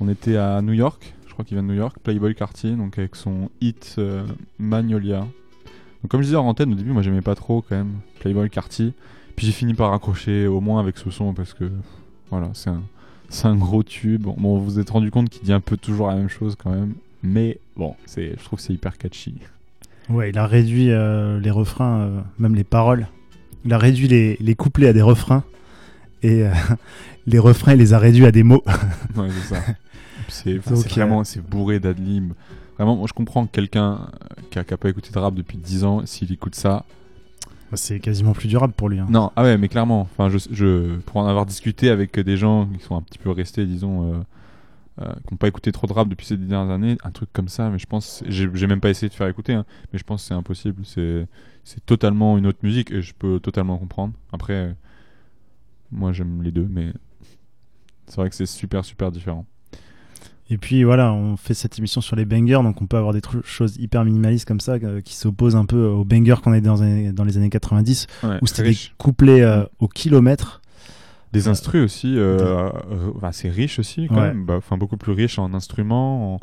[0.00, 2.98] on était à New York, je crois qu'il vient de New York, Playboy Cartier, donc
[2.98, 4.24] avec son hit euh,
[4.58, 5.20] Magnolia.
[5.20, 8.48] Donc comme je disais en antenne, au début, moi j'aimais pas trop quand même Playboy
[8.48, 8.92] Cartier.
[9.34, 11.70] Puis j'ai fini par accrocher au moins avec ce son parce que
[12.30, 12.82] voilà, c'est un,
[13.44, 14.22] un, gros tube.
[14.22, 16.70] Bon, vous vous êtes rendu compte qu'il dit un peu toujours la même chose quand
[16.70, 16.94] même.
[17.22, 19.34] Mais bon, je trouve que c'est hyper catchy.
[20.08, 23.08] Ouais, il a réduit euh, les refrains, euh, même les paroles.
[23.64, 25.44] Il a réduit les, les couplets à des refrains
[26.22, 26.44] et
[27.26, 28.62] les refrains, il les a réduits à des mots.
[29.16, 29.62] ouais, c'est ça.
[30.28, 32.32] C'est enfin, Donc, c'est vraiment c'est bourré d'adlib.
[32.76, 35.34] Vraiment, moi je comprends que quelqu'un euh, qui a, qui a pas écouté de rap
[35.34, 36.84] depuis 10 ans, s'il écoute ça.
[37.70, 38.98] Bah, C'est quasiment plus durable pour lui.
[38.98, 39.06] hein.
[39.10, 40.02] Non, ah ouais, mais clairement.
[40.02, 43.30] Enfin, je, je, pour en avoir discuté avec des gens qui sont un petit peu
[43.30, 44.18] restés, disons, euh,
[45.02, 47.48] euh, qui n'ont pas écouté trop de rap depuis ces dernières années, un truc comme
[47.48, 50.22] ça, mais je pense, j'ai même pas essayé de faire écouter, hein, mais je pense
[50.22, 50.82] que c'est impossible.
[50.84, 51.26] C'est
[51.64, 54.14] c'est totalement une autre musique et je peux totalement comprendre.
[54.32, 54.72] Après, euh,
[55.92, 56.92] moi j'aime les deux, mais
[58.06, 59.44] c'est vrai que c'est super super différent.
[60.50, 63.20] Et puis voilà, on fait cette émission sur les bangers, donc on peut avoir des
[63.44, 66.76] choses hyper minimalistes comme ça euh, qui s'opposent un peu aux bangers qu'on a dans,
[66.76, 70.62] les années- dans les années 90, Ouais, où c'était des couplets euh, au kilomètre.
[71.34, 72.70] Des Euh, instrus aussi, euh, euh,
[73.16, 74.28] enfin, c'est riche aussi quand Ouais.
[74.28, 76.40] même, Bah, enfin beaucoup plus riche en instruments, en-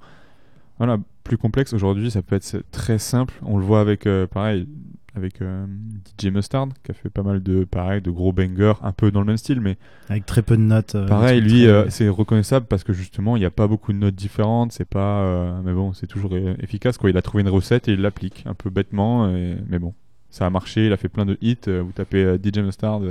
[0.78, 1.74] voilà, plus complexe.
[1.74, 3.34] Aujourd'hui, ça peut être très simple.
[3.42, 4.68] On le voit avec, pareil,
[5.16, 5.66] avec euh,
[6.20, 9.22] DJ Mustard qui a fait pas mal de, pareil, de gros bangers, un peu dans
[9.22, 9.78] le même style, mais
[10.10, 10.96] Avec très peu de notes.
[10.96, 13.98] euh, pareil, lui, euh, c'est reconnaissable parce que justement, il n'y a pas beaucoup de
[13.98, 14.72] notes différentes.
[14.74, 16.98] C'est pas, mais bon, c'est toujours efficace.
[16.98, 17.10] Quoi.
[17.10, 19.94] Il a trouvé une recette et il l'applique un peu bêtement, et- mais bon,
[20.30, 20.86] ça a marché.
[20.88, 21.58] Il a fait plein de hits.
[21.68, 23.02] Vous tapez DJ Mustard,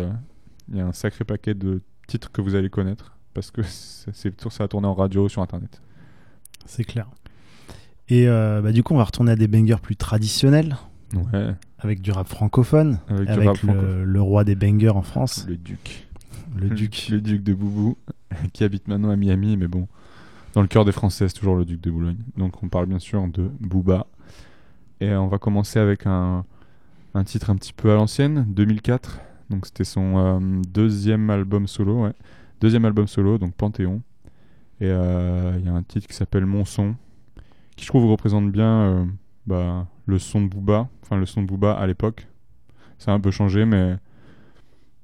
[0.71, 4.39] il y a un sacré paquet de titres que vous allez connaître parce que c'est
[4.51, 5.81] ça a tourné en radio, sur internet.
[6.67, 7.07] C'est clair.
[8.09, 10.77] Et bah, du coup, on va retourner à des bangers plus traditionnels.
[11.17, 11.55] Ouais.
[11.79, 12.99] Avec du rap francophone.
[13.09, 14.03] Avec Avec, du rap le, francophone.
[14.05, 15.47] le roi des bangers en France.
[15.49, 16.09] Le Duc.
[16.57, 17.09] Le Duc.
[17.11, 17.97] Le Duc de Boubou,
[18.53, 19.89] qui habite maintenant à Miami, mais bon,
[20.55, 22.19] dans le cœur des Français, c'est toujours le Duc de Boulogne.
[22.37, 24.07] Donc on parle bien sûr de Booba.
[25.01, 26.45] Et on va commencer avec un,
[27.15, 29.21] un titre un petit peu à l'ancienne, 2004.
[29.51, 32.13] Donc c'était son euh, deuxième album solo, ouais.
[32.61, 34.03] Deuxième album solo, donc Panthéon.
[34.81, 36.95] Et euh, il y a un titre qui s'appelle Mon son,
[37.77, 39.05] qui je trouve représente bien euh,
[39.47, 42.27] bah, le son de Booba, enfin le son de Booba à l'époque.
[42.99, 43.97] Ça a un peu changé, mais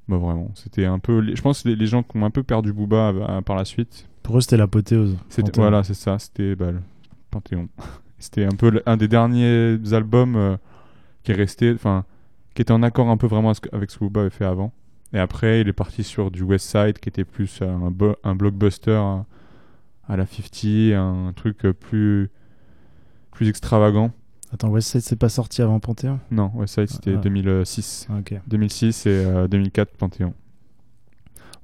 [0.09, 1.19] bah vraiment, c'était un peu.
[1.21, 3.65] les- Je pense que les, gens qui ont un peu perdu Booba euh, par la
[3.65, 4.07] suite.
[4.23, 5.17] Pour eux, c'était l'apothéose.
[5.57, 6.19] Voilà, c'est ça.
[6.19, 6.81] C'était bah, le
[7.31, 7.69] Panthéon.
[8.19, 10.57] c'était un peu un des derniers albums euh,
[11.23, 12.05] qui est resté, enfin,
[12.55, 14.73] qui était en accord un peu vraiment avec ce que- Booba avait fait avant.
[15.13, 18.17] Et après, il est parti sur du West Side, qui était plus euh, un, bo-
[18.23, 19.25] un blockbuster à,
[20.09, 22.31] à la 50, un truc plus
[23.33, 24.11] plus extravagant.
[24.53, 27.21] Attends, Westside, c'est pas sorti avant Panthéon Non, West Side, c'était Ah.
[27.21, 28.09] 2006.
[28.19, 28.35] Ok.
[28.49, 30.35] 2006 et euh, 2004, Panthéon.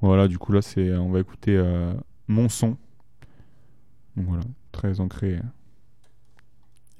[0.00, 1.92] Voilà, du coup, là, c'est, on va écouter euh,
[2.28, 2.76] Mon son.
[4.16, 5.40] Donc voilà, très ancré.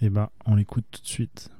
[0.00, 1.50] Et bah, on l'écoute tout de suite.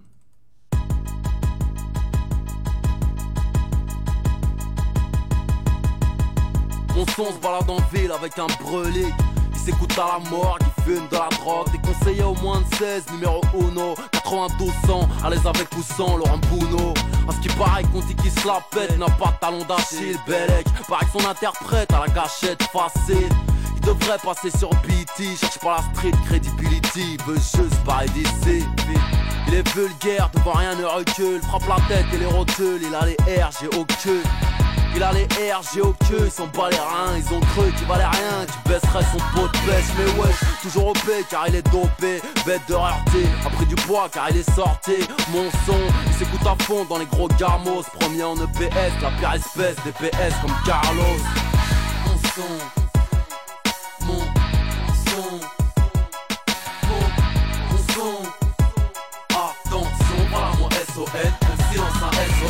[6.94, 9.12] Mon son se balade en ville avec un brelic.
[9.52, 11.66] Il s'écoute à la mort, il fume de la drogue.
[11.72, 16.38] Des au moins de 16, numéro 1, 92 ans, à l'aise avec ou sans Laurent
[16.48, 16.94] Bouno.
[17.28, 20.18] À ce qui paraît, Conti qui se la pète, n'a pas de talon d'Achille.
[20.26, 23.28] Bellec, pareil que son interprète à la gâchette facile.
[23.74, 28.64] Il devrait passer sur BT, cherche pas la street credibility, veut juste parler d'ici.
[29.48, 33.04] Il est vulgaire, devant rien ne recule, frappe la tête et les rotules, il a
[33.06, 34.22] les RG au cul.
[34.96, 37.86] Il a les RG au queue, ils sont pas les reins, ils ont cru qu'il
[37.86, 39.84] valait rien, qu'il baisserait son pot de pêche.
[39.98, 44.08] Mais ouais, toujours OP car il est dopé, bête de rareté, a pris du poids
[44.10, 45.06] car il est sorti.
[45.32, 49.34] Mon son, il s'écoute à fond dans les gros gamos, premier en EPS, la pire
[49.34, 51.20] espèce des PS comme Carlos.
[52.06, 52.85] Mon son,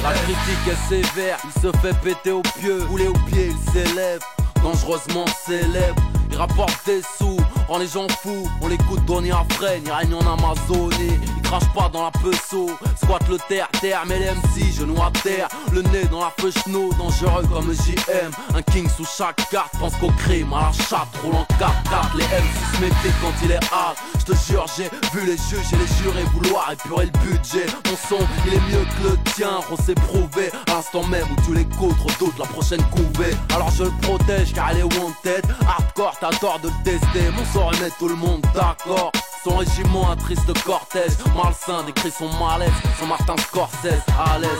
[0.06, 4.20] La critique est sévère, il se fait péter au pieu, rouler au pied, il s'élève,
[4.62, 6.00] dangereusement célèbre.
[6.30, 7.36] Il rapporte des sous,
[7.68, 8.48] rend les gens fous.
[8.60, 11.18] On l'écoute donner à freine, il règne en Amazonie.
[11.36, 15.48] Il crache pas dans la peau, squatte le terre-terre, mais les MC, genoux à terre.
[15.72, 18.30] Le nez dans la feuille cheno, dangereux comme JM.
[18.54, 22.16] Un king sous chaque carte, pense qu'au crime, à la chatte, roulant 4-4.
[22.16, 23.96] Les MC se méfient quand il est hard.
[24.18, 27.66] Je te jure, j'ai vu les juges et les jurés vouloir épurer le budget.
[27.88, 30.50] Mon son, il est mieux que le tien, on s'est prouvé.
[30.68, 33.34] À l'instant même où tu l'écoutes, redoute la prochaine couvée.
[33.54, 35.44] Alors je le protège car elle est wanted.
[35.68, 37.30] Hardcore, t'as tort de le tester.
[37.36, 39.12] Mon son remet tout le monde d'accord.
[39.42, 41.12] Son régiment, un triste cortège.
[41.34, 42.68] Malsain, décrit son malaise.
[42.98, 44.50] Son Martin Scorsese, à l'aise.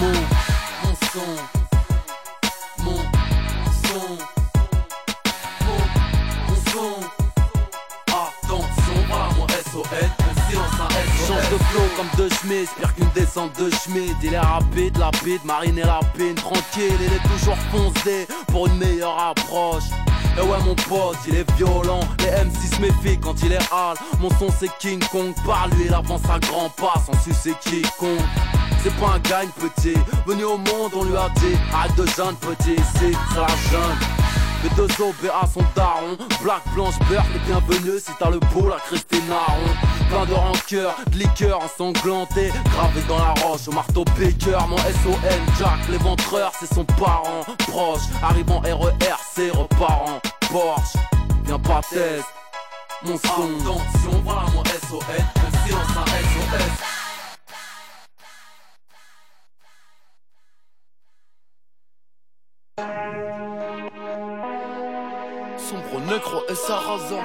[0.00, 0.12] Mon,
[0.84, 1.30] mon son.
[2.84, 2.96] Mon
[3.86, 4.08] son.
[5.66, 5.80] Mon,
[6.48, 6.94] mon son.
[8.06, 10.28] Attention, voilà mon SOS.
[11.26, 14.14] Change de flow comme deux chemises, pire qu'une descente de Schmidt.
[14.22, 19.18] Il est rapide, lapide, marine et lapine, tranquille, il est toujours foncé pour une meilleure
[19.18, 19.90] approche.
[20.38, 22.00] Et ouais mon pote il est violent.
[22.20, 23.96] Les M6 se méfient quand il est hal.
[24.20, 25.34] Mon son c'est King Kong.
[25.44, 26.94] Par lui il avance à grands pas.
[27.04, 28.20] Sans sucer quiconque.
[28.82, 29.98] C'est pas un gagne petit.
[30.26, 34.27] Venu au monde on lui a dit Arrête de jeune petit c'est la jeune
[34.62, 38.76] les deux OBA sont darons Black, blanche, beurre, et bienvenue si t'as le beau, la
[38.76, 44.58] Christine Aron Plein de rancœur, de liqueur ensanglanté Gravé dans la roche au marteau Baker
[44.68, 45.18] Mon SON,
[45.58, 47.44] Jack, l'éventreur, c'est son parent.
[47.58, 50.96] Proche, arrivant RERC, reparant Porsche,
[51.44, 52.24] viens pas test.
[53.04, 53.28] Mon son.
[53.28, 56.98] Attention, voilà mon SON, mon silence SOS
[66.00, 67.24] négro et sarrasin.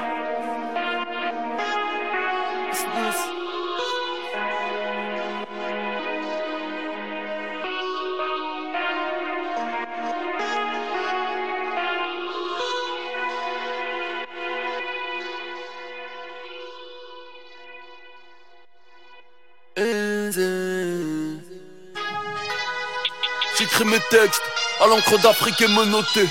[23.58, 24.42] J'écris mes textes
[24.82, 26.28] à l'encre d'Afrique et menotté.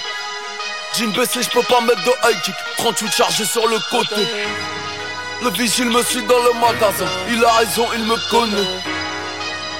[0.94, 2.54] Jean baissé, je peux pas mettre de high kick.
[2.76, 4.26] 38 chargés sur le côté.
[5.42, 7.06] Le vigile me suit dans le magasin.
[7.30, 8.68] Il a raison, il me connaît.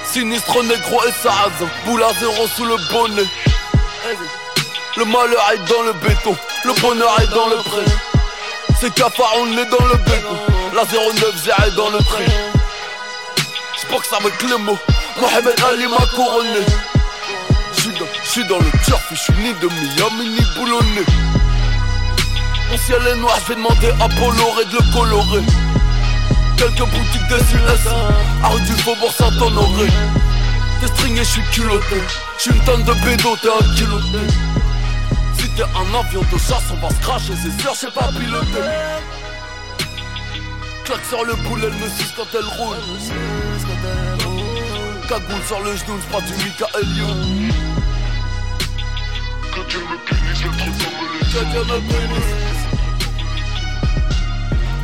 [0.05, 1.69] Sinistre négro et sarrasin.
[1.85, 3.27] Boule à zéro sous le bonnet.
[4.97, 6.35] Le malheur est dans le béton.
[6.65, 7.85] Le bonheur est dans le pré.
[8.79, 10.37] C'est cafard, on est dans le béton.
[10.73, 12.25] La 09 est dans le train.
[13.81, 14.79] J'boxe avec les mots.
[15.21, 16.65] Mohamed Ali m'a couronné.
[18.33, 21.05] J'suis dans le turf et j'suis ni de Miami ni boulonné.
[22.71, 25.43] Mon ciel est noir, j'vais demander à Bolloré de le colorer.
[26.57, 27.87] Quelques boutiques de US,
[28.41, 29.87] rue du Faubourg Saint-Honoré.
[30.81, 32.01] T'es stringé, j'suis culotté.
[32.39, 34.25] J'suis une tonne de bédo, t'es un kiloté.
[35.37, 38.67] Si t'es un avion de chasse, on va se cracher, c'est sûr, j'sais pas piloter.
[40.85, 42.77] Claque sur le boulet, elle me suce quand elle roule.
[45.07, 47.52] Cagoule sur le genou, j'prends du Michael Youn.
[49.53, 52.33] Que Dieu me punisse, je trop comme les Que Dieu me punisse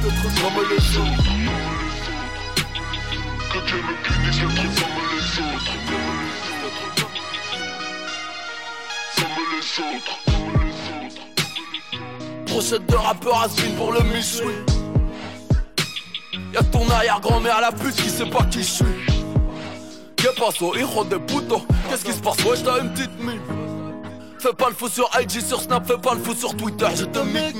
[0.03, 1.33] D'être comme les autres
[3.51, 5.73] Que Dieu me punisse, je trop comme les autres
[9.15, 10.15] Comme les autres
[12.45, 14.53] Brochette de rappeur à spin pour le Michoui
[16.53, 18.85] Y'a ton arrière-grand-mère à la pute qui sait pas qui je suis.
[20.15, 21.61] Qu'est passo, hijo de puto.
[21.89, 23.68] Qu'est-ce qui se passe, wesh t'as une petite mine
[24.39, 27.03] Fais pas le fou sur IG, sur Snap, fais pas le fou sur Twitter, je
[27.03, 27.53] te mic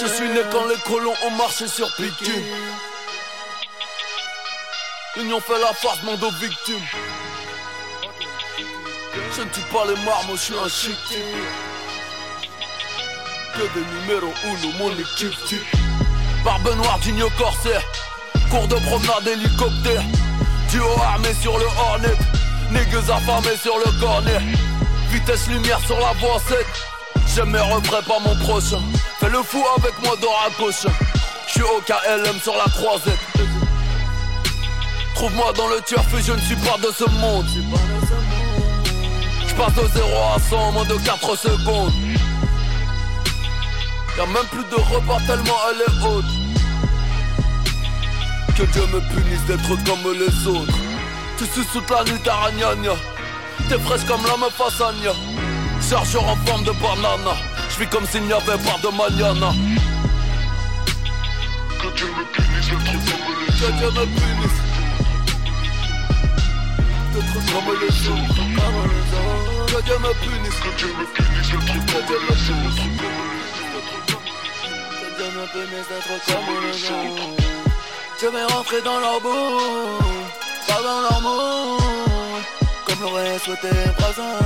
[0.00, 2.44] Je suis né quand les colons ont marché sur Piquet
[5.16, 6.86] L'union fait la farce, monde aux victimes.
[9.36, 10.96] Je ne tue pas les marmots, je suis un chic
[13.54, 15.34] Que des numéros uno, mon équipe
[16.44, 17.82] Barbe noire, digno corsaire.
[18.48, 20.04] Cours de promenade, hélicoptère.
[20.70, 22.41] Duo armé sur le Hornet
[22.72, 24.40] Niggas affamés sur le cornet.
[25.10, 26.12] Vitesse lumière sur la
[26.48, 26.66] 7
[27.34, 28.80] J'aime mes regrets pas mon prochain.
[29.20, 30.86] Fais le fou avec moi dans la gauche.
[31.46, 33.18] J'suis au KLM sur la croisette.
[35.14, 37.46] Trouve-moi dans le turf je ne suis pas de ce monde.
[39.46, 41.92] J'passe de 0 à 100 en moins de 4 secondes.
[44.16, 46.24] Y'a même plus de repas tellement elle est haute.
[48.56, 50.81] Que Dieu me punisse d'être comme les autres
[51.38, 52.92] Tu suis toute la nuit d'Aragnagna
[53.68, 55.12] T'es fraîche comme à Sanya
[55.88, 57.34] Chargeur en forme de banana
[57.70, 59.52] J'vis comme s'il n'y avait pas de maniana
[61.80, 64.58] Que Dieu me punisse, je trop comme les Que Dieu me punisse.
[67.12, 68.42] D'être comme les autres
[69.66, 72.42] Que Dieu me punisse Que Dieu me punisse, je Dieu comme me les
[75.00, 76.76] Que Dieu me punisse d'être comme les
[78.20, 80.41] Je vais rentrer dans leur boue
[80.80, 81.80] dans monde
[82.86, 83.68] Comme l'aurait souhaité
[83.98, 84.38] Brazza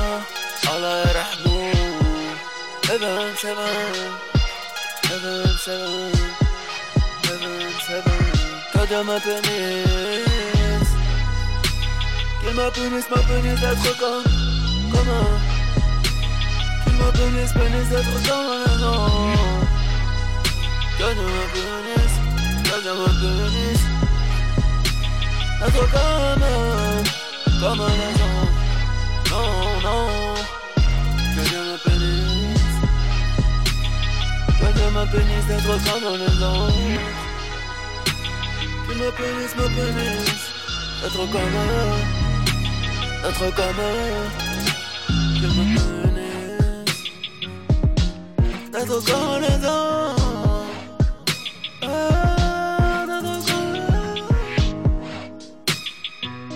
[0.73, 1.71] Allah yarhamou
[2.89, 3.77] Heaven, seven
[5.05, 6.13] Heaven, seven
[7.25, 8.21] Heaven, seven
[8.73, 10.93] Que Dieu me punisse
[12.41, 14.25] Qu'il me punisse, me punisse d'être comme
[14.93, 15.29] Comme un.
[16.85, 17.55] Qu'il me punisse,
[17.89, 18.97] d'être comme un
[20.99, 21.45] Que Dieu me
[22.65, 24.06] Que Dieu me
[25.61, 26.47] D'être comme
[27.61, 28.51] Comme un homme
[29.31, 29.51] Non,
[29.83, 30.35] non
[31.35, 32.77] Que Dieu me punisse
[34.61, 36.75] Que Dieu me punisse d'être comme les autres
[38.87, 40.47] Qu'il me punisse, me punisse
[41.03, 41.97] D'être comme eux
[43.23, 44.29] D'être comme eux
[45.35, 45.97] Qu'il me punisse
[48.89, 50.17] other corazón.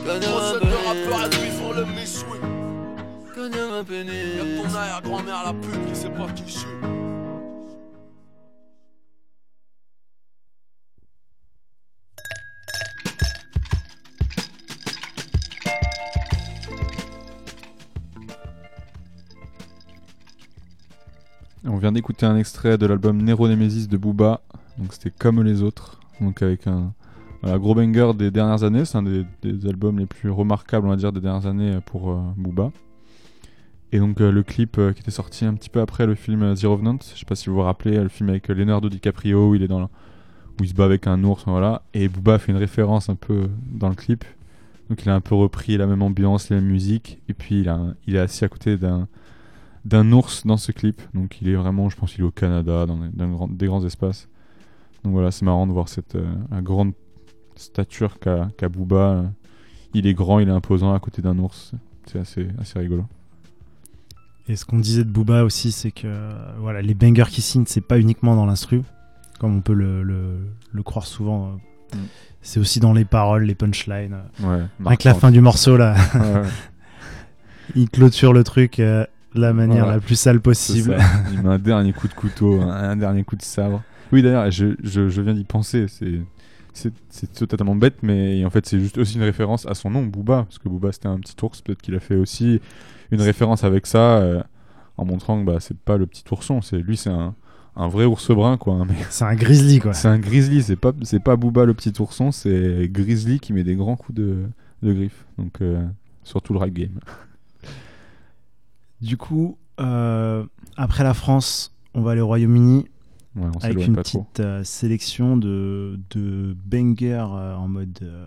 [0.06, 2.38] Recette de rappeur à sur le méchoui.
[3.36, 6.68] Y'a Y'a ton arrière-grand-mère la pute qui sait pas qui je suis.
[21.64, 24.40] On vient d'écouter un extrait de l'album Nero Nemesis de Booba.
[24.78, 26.00] Donc c'était comme les autres.
[26.20, 26.94] Donc avec un
[27.42, 28.84] voilà, gros banger des dernières années.
[28.84, 29.24] C'est un des,
[29.66, 32.70] albums les plus remarquables, on va dire, des dernières années pour euh, Booba.
[33.92, 36.42] Et donc euh, le clip euh, qui était sorti un petit peu après le film
[36.42, 36.98] euh, The Revenant.
[37.02, 39.54] Je sais pas si vous vous rappelez, euh, le film avec euh, Leonardo DiCaprio où
[39.54, 39.90] il est dans la-
[40.60, 41.82] où il se bat avec un ours, voilà.
[41.94, 44.24] Et Booba fait une référence un peu dans le clip.
[44.88, 47.20] Donc il a un peu repris la même ambiance, la même musique.
[47.28, 49.08] Et puis il, a il est assis à côté d'un
[49.84, 51.00] d'un ours dans ce clip.
[51.14, 54.28] Donc il est vraiment, je pense qu'il est au Canada, dans des, grands espaces.
[55.04, 56.92] Donc voilà, c'est marrant de voir cette euh, grande
[57.60, 58.96] stature qu'a qu'a Booba.
[58.96, 59.22] Euh,
[59.94, 61.72] Il est grand, il est imposant à côté d'un ours.
[62.06, 63.04] C'est assez, assez rigolo.
[64.48, 67.64] Et ce qu'on disait de Booba aussi, c'est que euh, voilà, les bangers qui signent,
[67.66, 68.82] c'est pas uniquement dans l'instru,
[69.38, 70.40] comme on peut le, le-
[70.72, 71.46] le croire souvent.
[71.46, 71.50] euh,
[71.92, 71.98] Mm.
[72.40, 74.16] C'est aussi dans les paroles, les punchlines.
[74.40, 76.42] Ouais, que la fin du morceau, là, Ouais, ouais.
[77.74, 79.04] il clôture le truc euh,
[79.34, 80.96] de la manière la plus sale possible.
[81.32, 83.82] Il met un dernier coup de couteau, un, un dernier coup de sabre.
[84.12, 85.86] Oui, d'ailleurs, je, je, je viens d'y penser.
[85.88, 86.20] C'est,
[86.72, 90.44] c'est, totalement bête, mais en fait, c'est juste aussi une référence à son nom, Booba.
[90.44, 91.60] Parce que Booba, c'était un petit ours.
[91.60, 92.60] Peut-être qu'il a fait aussi
[93.10, 94.42] une référence avec ça, euh,
[94.96, 96.62] en montrant que bah, c'est pas le petit ourson.
[96.62, 97.34] C'est, lui, c'est un,
[97.76, 98.74] un vrai ours brun, quoi.
[98.74, 99.92] hein, C'est un grizzly, quoi.
[99.94, 100.62] c'est un grizzly.
[100.62, 100.92] C'est pas,
[101.24, 104.44] pas Booba le petit ourson, c'est Grizzly qui met des grands coups de,
[104.82, 105.26] de griffe.
[105.38, 105.84] Donc, euh,
[106.24, 107.00] surtout le rap game.
[109.00, 110.44] Du coup, euh,
[110.76, 112.86] après la France, on va aller au Royaume-Uni
[113.36, 114.22] Ouais, on avec une pas trop.
[114.22, 118.26] petite euh, sélection de, de bangers euh, en mode euh,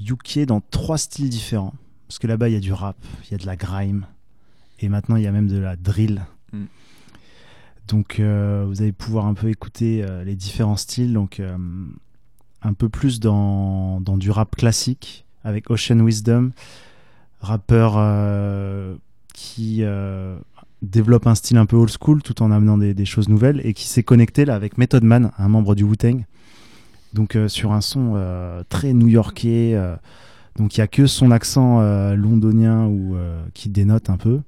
[0.00, 1.74] UK dans trois styles différents.
[2.06, 4.06] Parce que là-bas, il y a du rap, il y a de la grime,
[4.80, 6.22] et maintenant, il y a même de la drill.
[6.52, 6.64] Mm.
[7.88, 11.12] Donc, euh, vous allez pouvoir un peu écouter euh, les différents styles.
[11.12, 11.56] Donc, euh,
[12.62, 16.52] un peu plus dans, dans du rap classique avec Ocean Wisdom,
[17.40, 18.94] rappeur euh,
[19.34, 20.38] qui euh,
[20.82, 23.72] développe un style un peu old school tout en amenant des, des choses nouvelles et
[23.72, 26.24] qui s'est connecté là avec Method Man, un membre du Wu-Tang.
[27.14, 29.72] Donc euh, sur un son euh, très new-yorkais.
[29.74, 29.94] euh,
[30.56, 31.80] donc il y a que son accent
[32.14, 33.16] londonien ou
[33.54, 34.40] qui dénote un peu.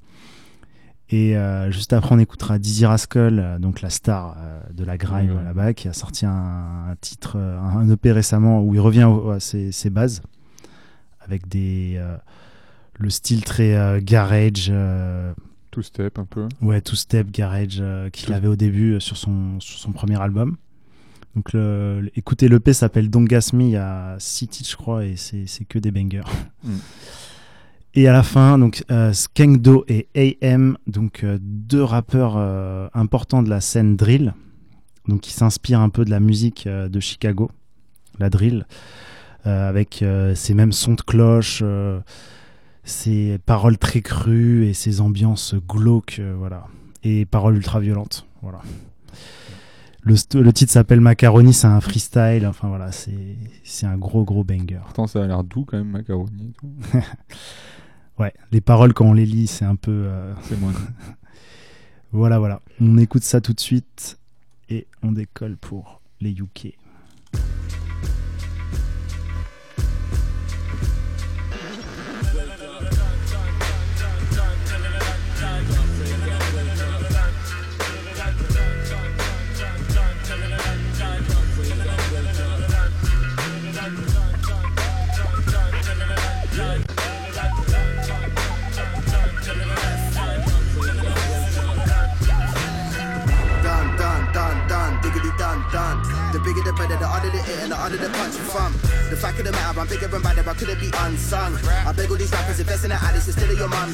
[1.09, 1.35] Et
[1.71, 4.37] juste après, on écoutera Dizzy Rascal, donc la star
[4.71, 6.33] de la grime là-bas, qui a sorti un,
[6.91, 10.21] un titre, un EP récemment où il revient au- à ses, ses bases
[11.23, 11.99] avec des
[12.99, 14.71] le style très garage.
[15.75, 16.47] Two step un peu.
[16.63, 20.21] Ouais, Two Step Garage euh, qu'il avait au début euh, sur son, sur son premier
[20.23, 20.57] album.
[21.35, 24.77] Donc, le, le- écoutez, l'EP s'appelle Don't Gas Me, il y a 6 titres, je
[24.77, 26.23] crois, et c'est que des bangers.
[26.63, 26.71] Mm.
[27.97, 30.09] Et à la fin, donc, euh, Skankdo et
[30.43, 32.37] AM, donc euh, deux rappeurs
[32.93, 34.35] importants de la scène drill,
[35.07, 37.53] donc qui s'inspirent un peu de la musique de Chicago,
[38.19, 38.67] la drill,
[39.45, 40.05] avec
[40.35, 41.63] ces mêmes sons de cloche.
[42.85, 46.67] Ces paroles très crues et ces ambiances glauques, euh, voilà,
[47.03, 48.61] et paroles ultra violentes, voilà.
[50.07, 54.81] Le, titre s'appelle Macaroni, c'est un freestyle, enfin voilà, c'est un gros gros banger.
[54.85, 56.53] Pourtant, ça a l'air doux quand même, macaroni.
[56.59, 56.71] tout.
[58.19, 59.91] Ouais, les paroles quand on les lit, c'est un peu.
[59.91, 60.73] euh, C'est moins.
[62.13, 62.61] voilà, voilà.
[62.81, 64.19] On écoute ça tout de suite
[64.69, 66.77] et on décolle pour les UK.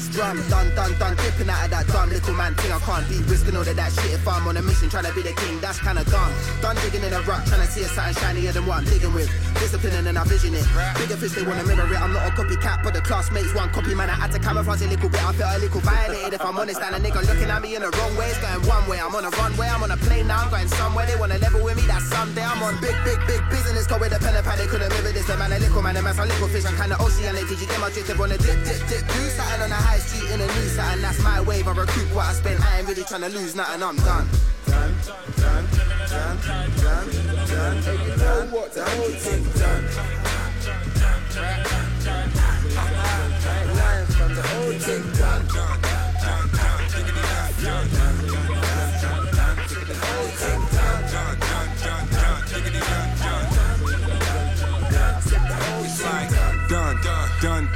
[0.01, 0.37] Mom's drum.
[0.49, 2.71] Done, done, done, dipping out of that dumb little man thing.
[2.71, 5.13] I can't be risking all of that shit if I'm on a mission trying to
[5.13, 5.59] be the king.
[5.59, 6.31] That's kinda dumb.
[6.61, 9.13] Done digging in a rock, trying to see a something shinier than what I'm digging
[9.13, 9.29] with.
[9.59, 10.65] Discipline and I vision it.
[10.97, 12.01] Bigger fish, they wanna mirror it.
[12.01, 14.09] I'm not a copycat, but the classmates one copy, man.
[14.09, 15.23] I had to camouflage a little bit.
[15.23, 16.81] I felt a little violated if I'm honest.
[16.81, 18.29] And a nigga looking at me in the wrong way.
[18.29, 18.99] It's going one way.
[18.99, 19.67] I'm on a runway.
[19.67, 20.43] I'm on a plane now.
[20.43, 21.05] I'm going somewhere.
[21.05, 21.83] They wanna level with me.
[21.87, 23.87] That someday I'm on big, big, big business.
[23.87, 24.57] Go with a pen and pad.
[24.59, 25.27] They couldn't mirror this.
[25.27, 26.65] The man, a little man, a man, a little fish.
[26.65, 27.47] I'm kinda oceanic.
[27.47, 28.07] Did you get my drift?
[28.07, 29.03] They wanna dip, dip, dip.
[29.07, 29.90] Do something on the high
[30.39, 31.01] in.
[31.01, 31.67] That's my wave.
[31.67, 32.61] I recoup what I spent.
[32.61, 33.83] I ain't really trying to lose nothing.
[33.83, 34.27] I'm done.
[34.65, 35.67] Done, done, done,
[36.09, 37.81] done, done,
[38.17, 38.51] done.
[38.73, 39.83] The whole thing done.
[39.91, 40.83] Done,
[41.33, 41.63] done,
[42.03, 42.61] done, done, done.
[42.75, 43.05] right,
[43.45, 44.07] right,
[44.77, 45.90] right, done.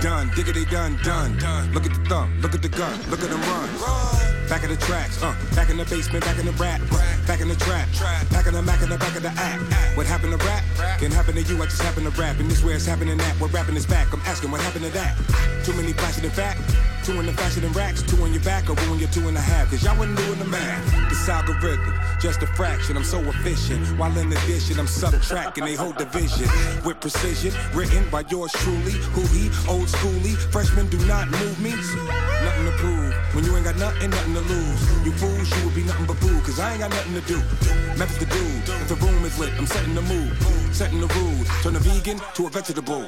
[0.06, 0.95] Done, done, diggity done,
[1.39, 1.74] done.
[1.74, 3.70] Look at the thumb, look at the gun, look at them run.
[4.47, 6.80] Back in the tracks, uh, back in the basement, back in the rap,
[7.26, 7.89] back in the trap,
[8.30, 9.64] back in the Mac in the back of the act.
[9.97, 10.64] What happened to rap?
[10.99, 12.39] Can happen to you, I just happen to rap.
[12.39, 14.14] And this where it's happening at, what rapping is back.
[14.14, 15.18] I'm asking what happened to that?
[15.66, 16.62] Too many flashing in fact,
[17.06, 19.38] two in the fashion and racks, two on your back, or ruin your two and
[19.38, 19.70] a half.
[19.70, 21.10] Cause y'all wasn't doing the math.
[21.10, 23.86] This algorithm, just a fraction, I'm so efficient.
[23.99, 26.49] While in addition, I'm subtracting a whole division
[26.84, 27.53] with precision.
[27.74, 30.36] Written by yours truly, who he, old schooly.
[30.51, 31.72] Freshmen do not move me.
[31.72, 33.14] Nothing to prove.
[33.36, 35.06] When you ain't got nothing, nothing to lose.
[35.06, 36.41] You fools, you would be nothing but boo.
[36.41, 37.38] Cause I ain't got nothing to do.
[37.99, 38.43] Methods to do.
[38.82, 40.34] If the room is lit, I'm setting the mood.
[40.74, 41.47] Setting the rules.
[41.62, 43.06] Turn a vegan to a vegetable.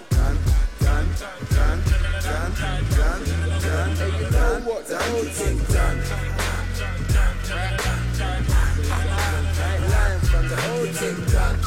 [2.48, 3.24] Done, done,
[3.60, 3.92] done.
[3.98, 4.86] Hey, you know what?
[4.88, 6.00] The whole thing done.
[10.24, 11.58] From the whole thing done.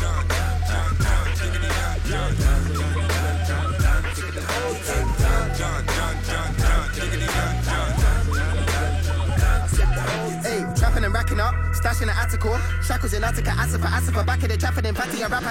[11.02, 14.84] And racking up, stashing the Attica, shackles in Attica, Asifa, Asifa, back in the trapping
[14.84, 15.42] in Patty, and rap,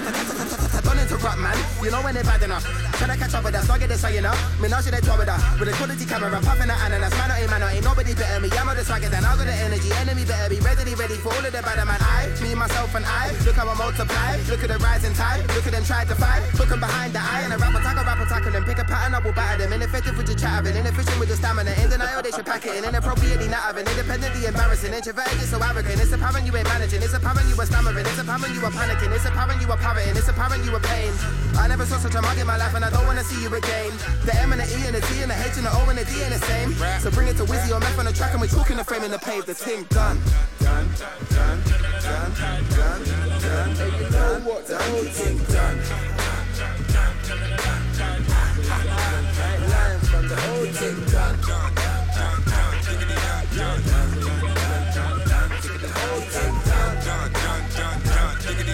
[0.83, 1.57] don't interrupt, man.
[1.83, 2.88] You know when they're bad enough.
[2.99, 4.35] Tryna catch up with us, not get this saying up.
[4.59, 7.15] Menage they with her, with a quality camera, puffing the ananas.
[7.15, 8.51] Man, ain't man, ain't nobody better me.
[8.51, 9.87] I'm on the swagger, then I got the energy.
[10.03, 11.95] Enemy better be ready, ready for all of the bad man.
[11.95, 13.31] I, me, myself, and I.
[13.47, 14.35] Look how I multiply.
[14.51, 15.47] Look at the rising tide.
[15.55, 16.43] Look at them try to fight.
[16.59, 19.15] Look behind the eye, and a rap attack, a rap attack, and pick a pattern,
[19.15, 19.71] I will batter them.
[19.71, 21.71] Ineffective with your chattering, inefficient with your stamina.
[21.79, 22.83] In denial, they should pack it in.
[22.83, 24.91] Inappropriately not having, independently embarrassing.
[24.91, 26.03] Introverted, so arrogant.
[26.03, 26.99] It's apparent you ain't managing.
[26.99, 28.03] It's apparent you were stammering.
[28.03, 29.15] It's apparent you were panicking.
[29.15, 30.19] It's apparent you were parroting.
[30.19, 31.15] It's apparent you were pain.
[31.55, 33.53] I never saw such a mug in my life, and I don't wanna see you
[33.53, 33.91] again.
[34.25, 35.97] The M and the E and the T and the H and the O and
[35.97, 36.73] the D ain't the same.
[36.99, 39.03] So bring it to Wizzy or Meth on the track, and we're talking the frame
[39.03, 39.45] in the pave.
[39.45, 40.19] The thing done.
[40.59, 41.61] Done, done, done,
[42.03, 43.01] done, done.
[43.75, 44.65] Hey, you know what?
[44.67, 45.79] The whole thing done.
[48.69, 50.65] I ain't lying, from the whole
[51.11, 51.49] done.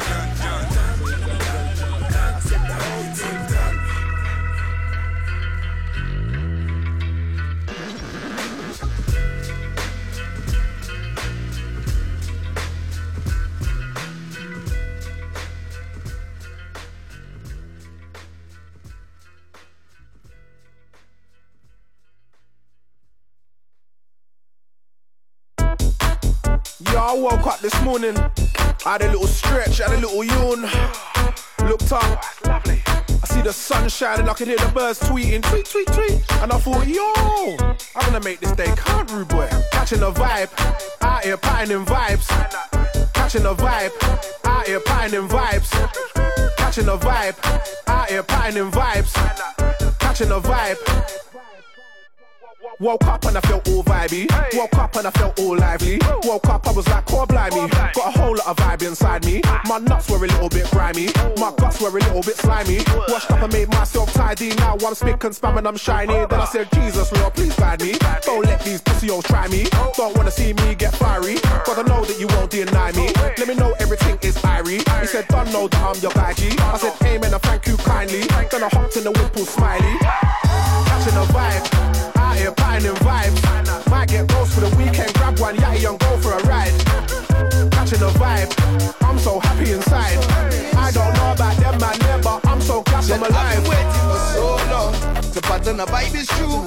[0.06, 0.35] Yo,
[27.06, 28.18] I woke up this morning.
[28.18, 30.62] I had a little stretch, had a little yawn.
[31.70, 32.26] Looked up.
[32.46, 36.24] I see the sun shining, I could hear the birds tweeting, tweet, tweet, tweet.
[36.42, 37.14] And I thought, yo,
[37.96, 39.48] I'm gonna make this day count, rude boy.
[39.72, 40.50] Catching a vibe,
[41.02, 43.14] out here in vibes.
[43.14, 43.94] Catching a vibe,
[44.44, 46.58] out here in vibes.
[46.58, 47.38] Catching a vibe,
[47.86, 49.14] out here in vibes.
[50.00, 51.25] Catching a vibe.
[52.80, 54.28] Woke up and I felt all vibey.
[54.54, 55.98] Woke up and I felt all lively.
[56.24, 57.70] Woke up, I was like, core blimey.
[57.70, 59.42] Got a whole lot of vibe inside me.
[59.68, 61.08] My nuts were a little bit grimy.
[61.38, 62.80] My guts were a little bit slimy.
[63.08, 64.54] Washed up and made myself tidy.
[64.56, 66.14] Now I'm spick and spam and I'm shiny.
[66.14, 67.94] Then I said, Jesus, Lord, please guide me.
[68.24, 69.68] Don't let these pussy hoes try me.
[69.96, 71.36] Don't wanna see me get fiery.
[71.66, 73.14] Cause I know that you won't deny me.
[73.38, 74.84] Let me know everything is irie.
[75.00, 76.50] He said, don't know that I'm your guy G.
[76.60, 78.24] I said, amen and thank you kindly.
[78.52, 79.98] Then I hopped in the whip all smiley.
[80.02, 82.15] Catching a vibe.
[82.46, 83.90] Here in vibes.
[83.90, 86.70] Might get roast for the weekend, grab one yatty and go for a ride.
[87.72, 88.54] Catching a vibe.
[89.02, 90.20] I'm so happy inside.
[90.78, 93.64] I don't know about them man there, but I'm so glad I'm I've alive.
[93.64, 94.94] been waiting for so long
[95.34, 96.62] to pattern a vibe is true.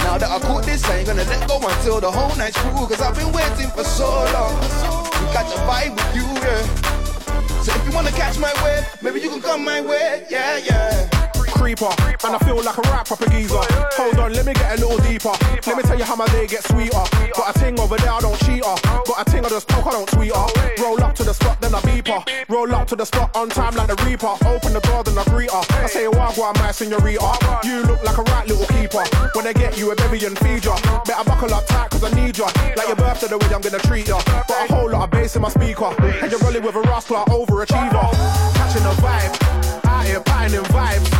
[0.00, 2.86] Now that I caught this, I ain't gonna let go until the whole night's through.
[2.88, 7.60] Cause I've been waiting for so long to catch a vibe with you, yeah.
[7.60, 11.17] So if you wanna catch my wave, maybe you can come my way, yeah, yeah.
[11.58, 11.90] Creeper,
[12.24, 13.58] and I feel like a rap proper geezer.
[13.98, 15.34] Hold on, let me get a little deeper.
[15.66, 17.02] Let me tell you how my day gets sweeter.
[17.34, 18.76] Got a ting over there, I don't cheat her.
[19.04, 20.46] Got a ting I just poke, I don't tweet her.
[20.80, 22.22] Roll up to the spot, then I beep her.
[22.48, 24.38] Roll up to the spot on time like the Reaper.
[24.46, 25.62] Open the door, then I greet her.
[25.82, 27.60] I say, Wagwan, my senorita.
[27.64, 29.02] You look like a right little keeper.
[29.34, 30.78] When I get you a baby and feed ya.
[31.04, 32.46] Better buckle up tight, cause I need ya.
[32.76, 34.22] Like your birthday, the way I'm gonna treat ya.
[34.46, 35.90] Got a whole lot of bass in my speaker.
[36.22, 38.06] And you're rolling with a rascal, overachiever.
[38.54, 39.84] Catching a vibe.
[39.84, 40.22] Out here
[40.56, 41.17] in vibes.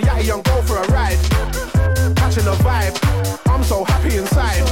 [0.00, 1.18] Grab yatty and go for a ride.
[2.16, 2.96] Catching a vibe.
[3.46, 4.62] I'm so happy inside.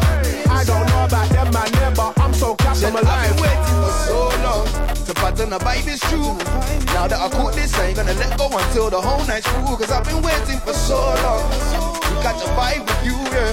[0.48, 3.78] I don't know about them man there, but I'm so glad I'm I've been waiting
[3.82, 4.66] for so long
[5.06, 6.34] to pattern a vibe is true.
[6.94, 9.76] Now that I caught this, I ain't gonna let go until the whole night's through.
[9.76, 13.52] Cause I've been waiting for so long to catch a vibe with you, yeah.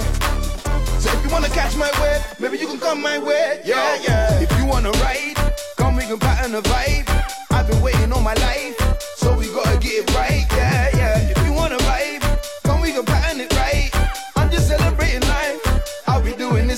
[0.98, 4.40] So if you wanna catch my wave, maybe you can come my way, yeah, yeah.
[4.40, 5.34] If you wanna ride,
[5.76, 7.08] come we can pattern a vibe.
[7.50, 8.76] I've been waiting all my life,
[9.16, 10.46] so we gotta get it right,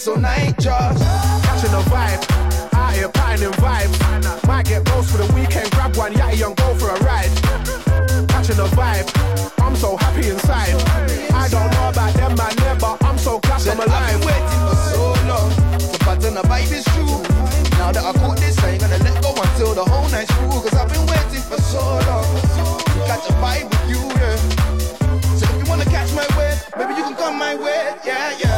[0.03, 1.05] this all night, just
[1.45, 4.47] Catching a vibe, out here pining vibes.
[4.49, 7.31] Might get both for the weekend, grab one yatty and go for a ride.
[8.29, 9.07] Catching a vibe,
[9.63, 10.75] I'm so happy inside.
[11.35, 14.11] I don't know about them man there, but I'm so glad I'm I've alive.
[14.11, 17.23] been waiting for so long to pattern a vibe is true.
[17.79, 20.63] Now that I caught this, I ain't gonna let go until the whole night's through.
[20.67, 22.27] Cause I've been waiting for so long
[22.91, 24.37] to catch a vibe with you, yeah.
[25.39, 28.52] So if you wanna catch my way, maybe you can come my way, yeah, yeah.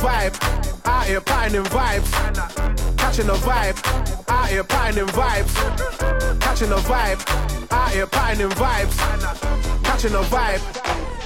[0.00, 0.34] Vibe,
[0.86, 2.10] out here pining vibes.
[2.96, 3.78] Catching a vibe,
[4.28, 6.40] out here pining vibes.
[6.40, 8.96] Catching a vibe, out here pining vibes.
[9.84, 11.19] Catching a vibe.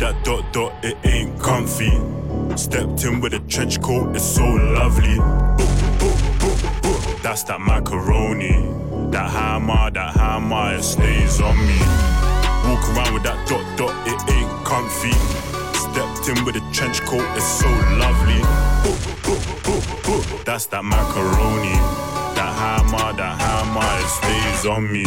[0.00, 1.92] That dot dot, it ain't comfy.
[2.56, 5.16] Stepped in with a trench coat, it's so lovely.
[7.22, 8.66] That's that macaroni.
[9.10, 11.78] That hammer, that hammer, it stays on me.
[12.64, 15.12] Walk around with that dot dot, it ain't comfy.
[15.76, 17.68] Stepped in with a trench coat, it's so
[18.00, 18.40] lovely.
[20.44, 22.09] That's that macaroni.
[22.40, 25.04] That hammer, that hammer, it stays on me.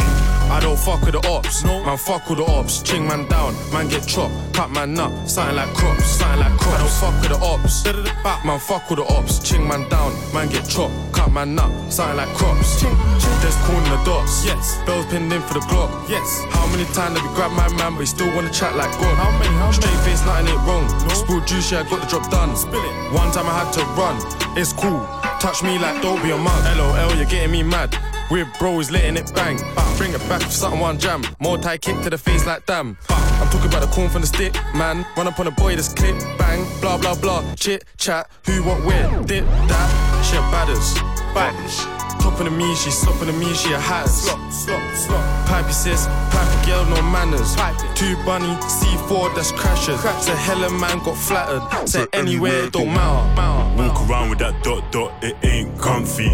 [0.54, 1.82] I don't fuck with the ops, no.
[1.82, 2.80] Man, fuck with the ops.
[2.80, 4.30] Ching man down, man get chopped.
[4.54, 6.78] Cut man up, something like crops, something like crops.
[6.78, 7.82] I don't fuck with the ops.
[8.22, 9.40] Back man, fuck with the ops.
[9.40, 10.94] Ching man down, man get chopped.
[11.10, 12.78] Cut man up, something like crops.
[12.78, 13.34] Ching, ching.
[13.42, 14.46] There's corn in the dots.
[14.46, 14.78] Yes.
[14.86, 15.90] Bells pinned in for the Glock.
[16.08, 16.46] Yes.
[16.54, 19.18] How many times have you grabbed my man, but he still wanna chat like God?
[19.18, 19.50] How many?
[19.58, 19.82] How many?
[19.82, 20.86] Straight face, nothing ain't wrong.
[21.10, 22.54] Spill juice, yeah, I got the job done.
[22.54, 22.94] Spill it.
[23.10, 24.22] One time I had to run.
[24.54, 25.02] It's cool.
[25.44, 26.78] Touch me like don't be a mug.
[26.78, 27.94] LOL, you're getting me mad.
[28.30, 29.58] With bros letting it bang.
[29.98, 31.22] Bring it back for something one jam.
[31.38, 32.96] More tie kick to the face like damn.
[33.10, 35.04] I'm talking about the corn from the stick, man.
[35.18, 37.44] Run up on a boy, this clip, bang, blah blah blah.
[37.56, 40.24] Chit chat, who what where, dip that.
[40.24, 40.94] Shit badders,
[41.34, 41.93] badders.
[42.24, 44.08] Top of the me, she slopping the me, she a hat.
[44.08, 45.46] Slop, slop, slop.
[45.46, 47.54] Pipey sis, pipey girl, no manners.
[47.94, 50.00] Two bunny, C4, that's crashers.
[50.22, 51.86] Say hella man got flattered.
[51.86, 53.76] Say anywhere, it don't matter.
[53.76, 56.30] Walk around with that dot dot, it ain't comfy.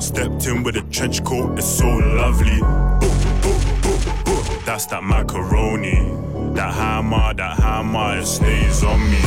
[0.00, 2.60] Stepped in with a trench coat, it's so lovely.
[4.64, 6.10] That's that macaroni.
[6.54, 9.20] That hammer, that hammer, it stays on me.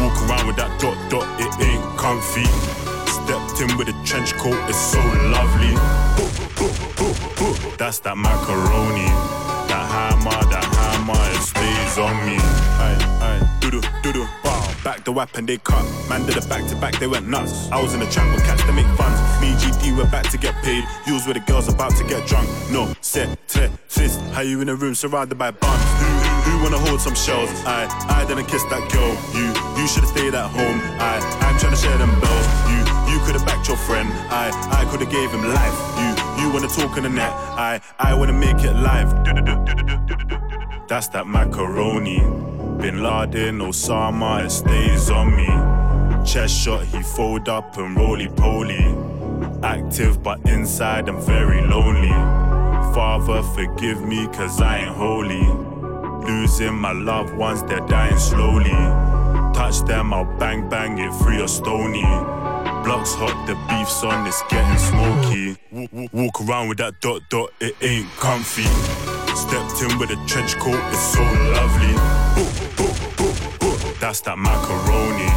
[0.00, 2.87] Walk around with that dot dot, it ain't comfy.
[3.28, 5.74] Stepped in with a trench coat, it's so lovely.
[7.76, 9.04] That's that macaroni.
[9.68, 12.38] That hammer, that hammer, it stays on me.
[12.80, 13.48] Aye, aye.
[14.82, 15.84] Back the whap and they cut.
[16.08, 17.70] Man did a back to back, they went nuts.
[17.70, 19.20] I was in the trap with cats to make funds.
[19.42, 20.82] Me and GD were back to get paid.
[21.06, 22.48] You was with the girls about to get drunk.
[22.70, 24.18] No, set, te, fist.
[24.32, 27.50] How you in a room surrounded by who, who wanna hold some shells?
[27.66, 29.12] I, I didn't kiss that girl.
[29.36, 30.80] You, you should've stayed at home.
[30.96, 32.46] I, I'm trying to share them bells.
[32.72, 32.87] You,
[33.18, 34.08] you could've backed your friend.
[34.30, 35.78] I, I could've gave him life.
[35.98, 37.32] You, you wanna talk on the net.
[37.32, 39.10] I, I wanna make it live.
[40.88, 42.20] That's that macaroni.
[42.80, 45.48] Bin Laden, Osama, it stays on me.
[46.24, 48.94] Chest shot, he fold up and roly poly.
[49.62, 52.14] Active, but inside I'm very lonely.
[52.94, 55.46] Father, forgive me, cause I ain't holy.
[56.24, 58.78] Losing my loved ones, they're dying slowly.
[59.54, 62.04] Touch them, I'll bang bang it free or stony.
[62.88, 65.60] Blocks hot, the beef's on, it's getting smoky.
[66.10, 68.64] Walk around with that dot dot, it ain't comfy.
[69.36, 71.20] Stepped in with a trench coat, it's so
[71.52, 71.92] lovely.
[74.00, 75.28] That's that macaroni.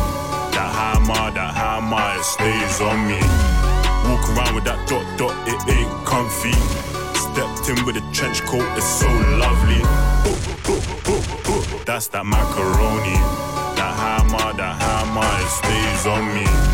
[0.56, 3.20] That hammer, that hammer, it stays on me.
[4.08, 6.56] Walk around with that dot dot, it ain't comfy.
[7.20, 9.12] Stepped in with a trench coat, it's so
[9.44, 9.84] lovely.
[11.84, 13.20] That's that macaroni.
[13.76, 16.71] That hammer, that hammer, it stays on me.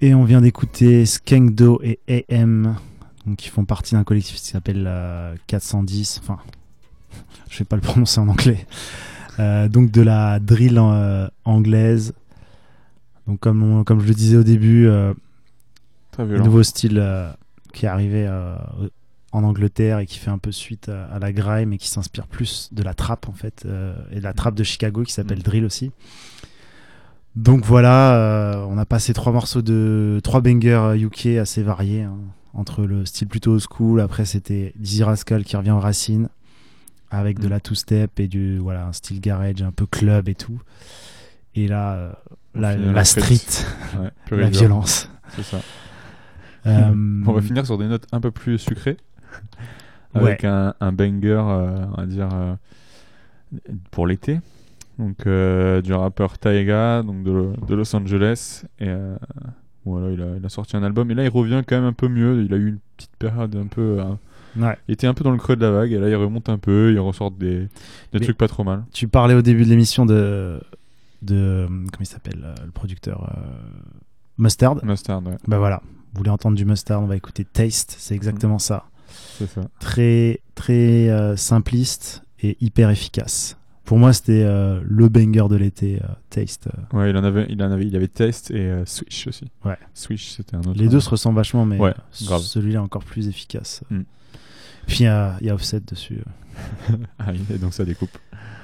[0.00, 2.76] Et on vient d'écouter Skankdo et AM,
[3.38, 6.20] qui font partie d'un collectif qui s'appelle euh, 410.
[6.22, 6.38] Enfin,
[7.50, 8.66] je vais pas le prononcer en anglais.
[9.38, 12.12] Euh, donc de la drill euh, anglaise.
[13.26, 15.14] Donc comme, on- comme je le disais au début, euh,
[16.12, 16.44] Très un violent.
[16.44, 17.32] nouveau style euh,
[17.72, 18.56] qui est arrivé euh,
[19.32, 22.26] en Angleterre et qui fait un peu suite à, à la grime et qui s'inspire
[22.28, 25.42] plus de la trap en fait euh, et de la trap de Chicago qui s'appelle
[25.42, 25.90] drill aussi.
[27.36, 32.16] Donc voilà, euh, on a passé trois morceaux de trois bangers UK assez variés hein,
[32.52, 34.00] entre le style plutôt old school.
[34.00, 36.28] Après c'était Dizzy Rascal qui revient aux racines
[37.10, 40.34] avec de la two step et du voilà un style garage un peu club et
[40.36, 40.60] tout.
[41.56, 42.12] Et là euh,
[42.54, 43.64] la, finit la la street.
[44.00, 45.10] Ouais, la violence.
[45.30, 45.58] C'est ça.
[46.66, 48.96] Euh, On va finir sur des notes un peu plus sucrées.
[50.14, 50.48] Avec Ouais.
[50.48, 52.54] un, un banger, euh, on va dire, euh,
[53.90, 54.40] pour l'été.
[54.98, 58.64] Donc, euh, du rappeur Taiga, donc de, de Los Angeles.
[58.78, 59.16] Et euh,
[59.84, 61.10] voilà, il a, il a sorti un album.
[61.10, 62.42] Et là, il revient quand même un peu mieux.
[62.44, 63.98] Il a eu une petite période un peu.
[64.00, 64.04] euh,
[64.56, 64.78] Ouais.
[64.86, 65.90] Il était un peu dans le creux de la vague.
[65.90, 66.92] Et là, il remonte un peu.
[66.92, 67.68] Il ressort des, des
[68.14, 68.84] Mais- trucs pas trop mal.
[68.92, 70.60] Tu parlais au début de l'émission de,
[71.22, 71.66] de.
[71.68, 73.36] Comment il s'appelle euh, Le producteur
[74.38, 74.84] Mustard.
[74.84, 75.36] Mustard, ouais.
[75.48, 75.82] Bah voilà.
[76.12, 77.96] Vous voulez entendre du Mustard On va écouter Taste.
[77.98, 78.84] C'est exactement ça.
[79.08, 79.62] C'est ça.
[79.80, 83.56] Très, très simpliste et hyper efficace.
[83.84, 86.68] Pour moi, c'était euh, le banger de l'été, euh, Taste.
[86.68, 86.96] euh.
[86.96, 89.50] Ouais, il en avait, il en avait, il avait Test et euh, Switch aussi.
[89.64, 89.76] Ouais.
[89.92, 90.72] Switch, c'était un autre.
[90.74, 93.82] Les deux se ressemblent vachement, mais Ouais, euh, celui-là encore plus efficace.
[93.90, 94.00] Mm.
[94.86, 96.18] Puis il y, a il y a Offset dessus.
[97.18, 98.16] ah, et donc ça découpe.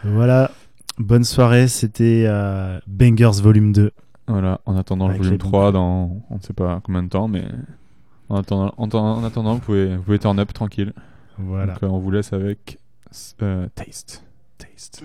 [0.05, 0.51] Voilà.
[0.99, 1.69] Bonne soirée.
[1.69, 3.91] C'était euh, Bangers Volume 2.
[4.27, 7.03] Voilà, en attendant Avec le volume les bons 3 dans on ne sait pas combien
[7.03, 7.45] de temps, mais
[8.29, 10.93] en attendant, en, attendant vous, pouvez, vous pouvez turn up tranquille.
[11.39, 11.73] Voilà.
[11.75, 12.79] Donc, euh, on vous laisse avec
[13.43, 14.25] euh, Taste.
[14.81, 15.05] Taste.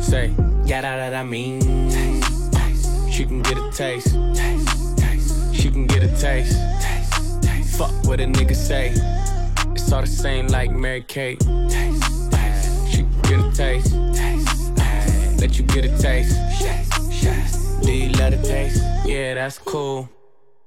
[0.00, 0.34] Say,
[0.64, 1.60] yeah, that, that I mean.
[3.10, 4.14] She can get a taste.
[4.34, 5.54] Taste.
[5.54, 6.58] She can get a taste.
[7.42, 7.78] Taste.
[7.78, 8.92] Fuck what a nigga say.
[9.72, 11.40] It's all the same like Mary Kate.
[11.40, 12.88] Taste, taste.
[12.90, 13.94] She can get a taste.
[14.14, 15.40] Taste.
[15.40, 16.36] Let you get a taste.
[17.82, 18.82] Do you love the taste?
[19.06, 20.08] Yeah, that's cool.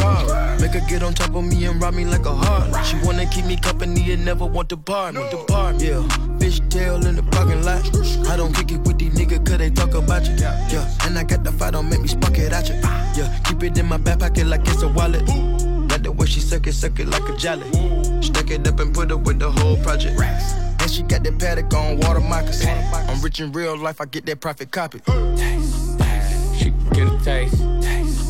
[0.00, 0.60] Ferrari.
[0.60, 2.86] Make her get on top of me and rob me like a heart.
[2.86, 5.20] She wanna keep me company and never want to bar me.
[5.78, 6.02] Yeah.
[6.38, 7.84] Fish tail in the parking lot.
[8.28, 10.34] I don't kick it with these niggas cause they talk about you.
[10.36, 12.74] Yeah, and I got the fight, don't make me spark it at you.
[12.74, 15.26] Yeah, keep it in my back pocket like it's a wallet.
[15.90, 17.68] Like the way she suck it, suck it like a jelly.
[18.22, 20.20] Stack it up and put it with the whole project.
[20.20, 22.70] And she got that paddock on water moccasins.
[22.92, 25.00] I'm rich in real life, I get that profit copy.
[26.56, 27.56] She can get a taste.
[27.58, 28.29] Taste, taste.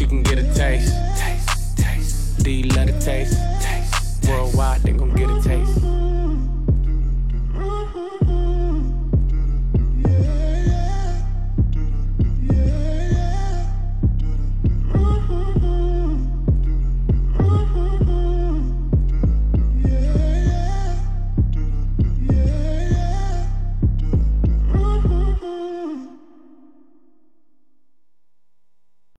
[0.00, 0.94] you can get a taste.
[1.18, 2.42] Taste, taste.
[2.42, 3.36] D, let love the taste?
[3.60, 4.22] Taste.
[4.22, 4.30] taste.
[4.30, 5.99] Worldwide, they gon' get a taste.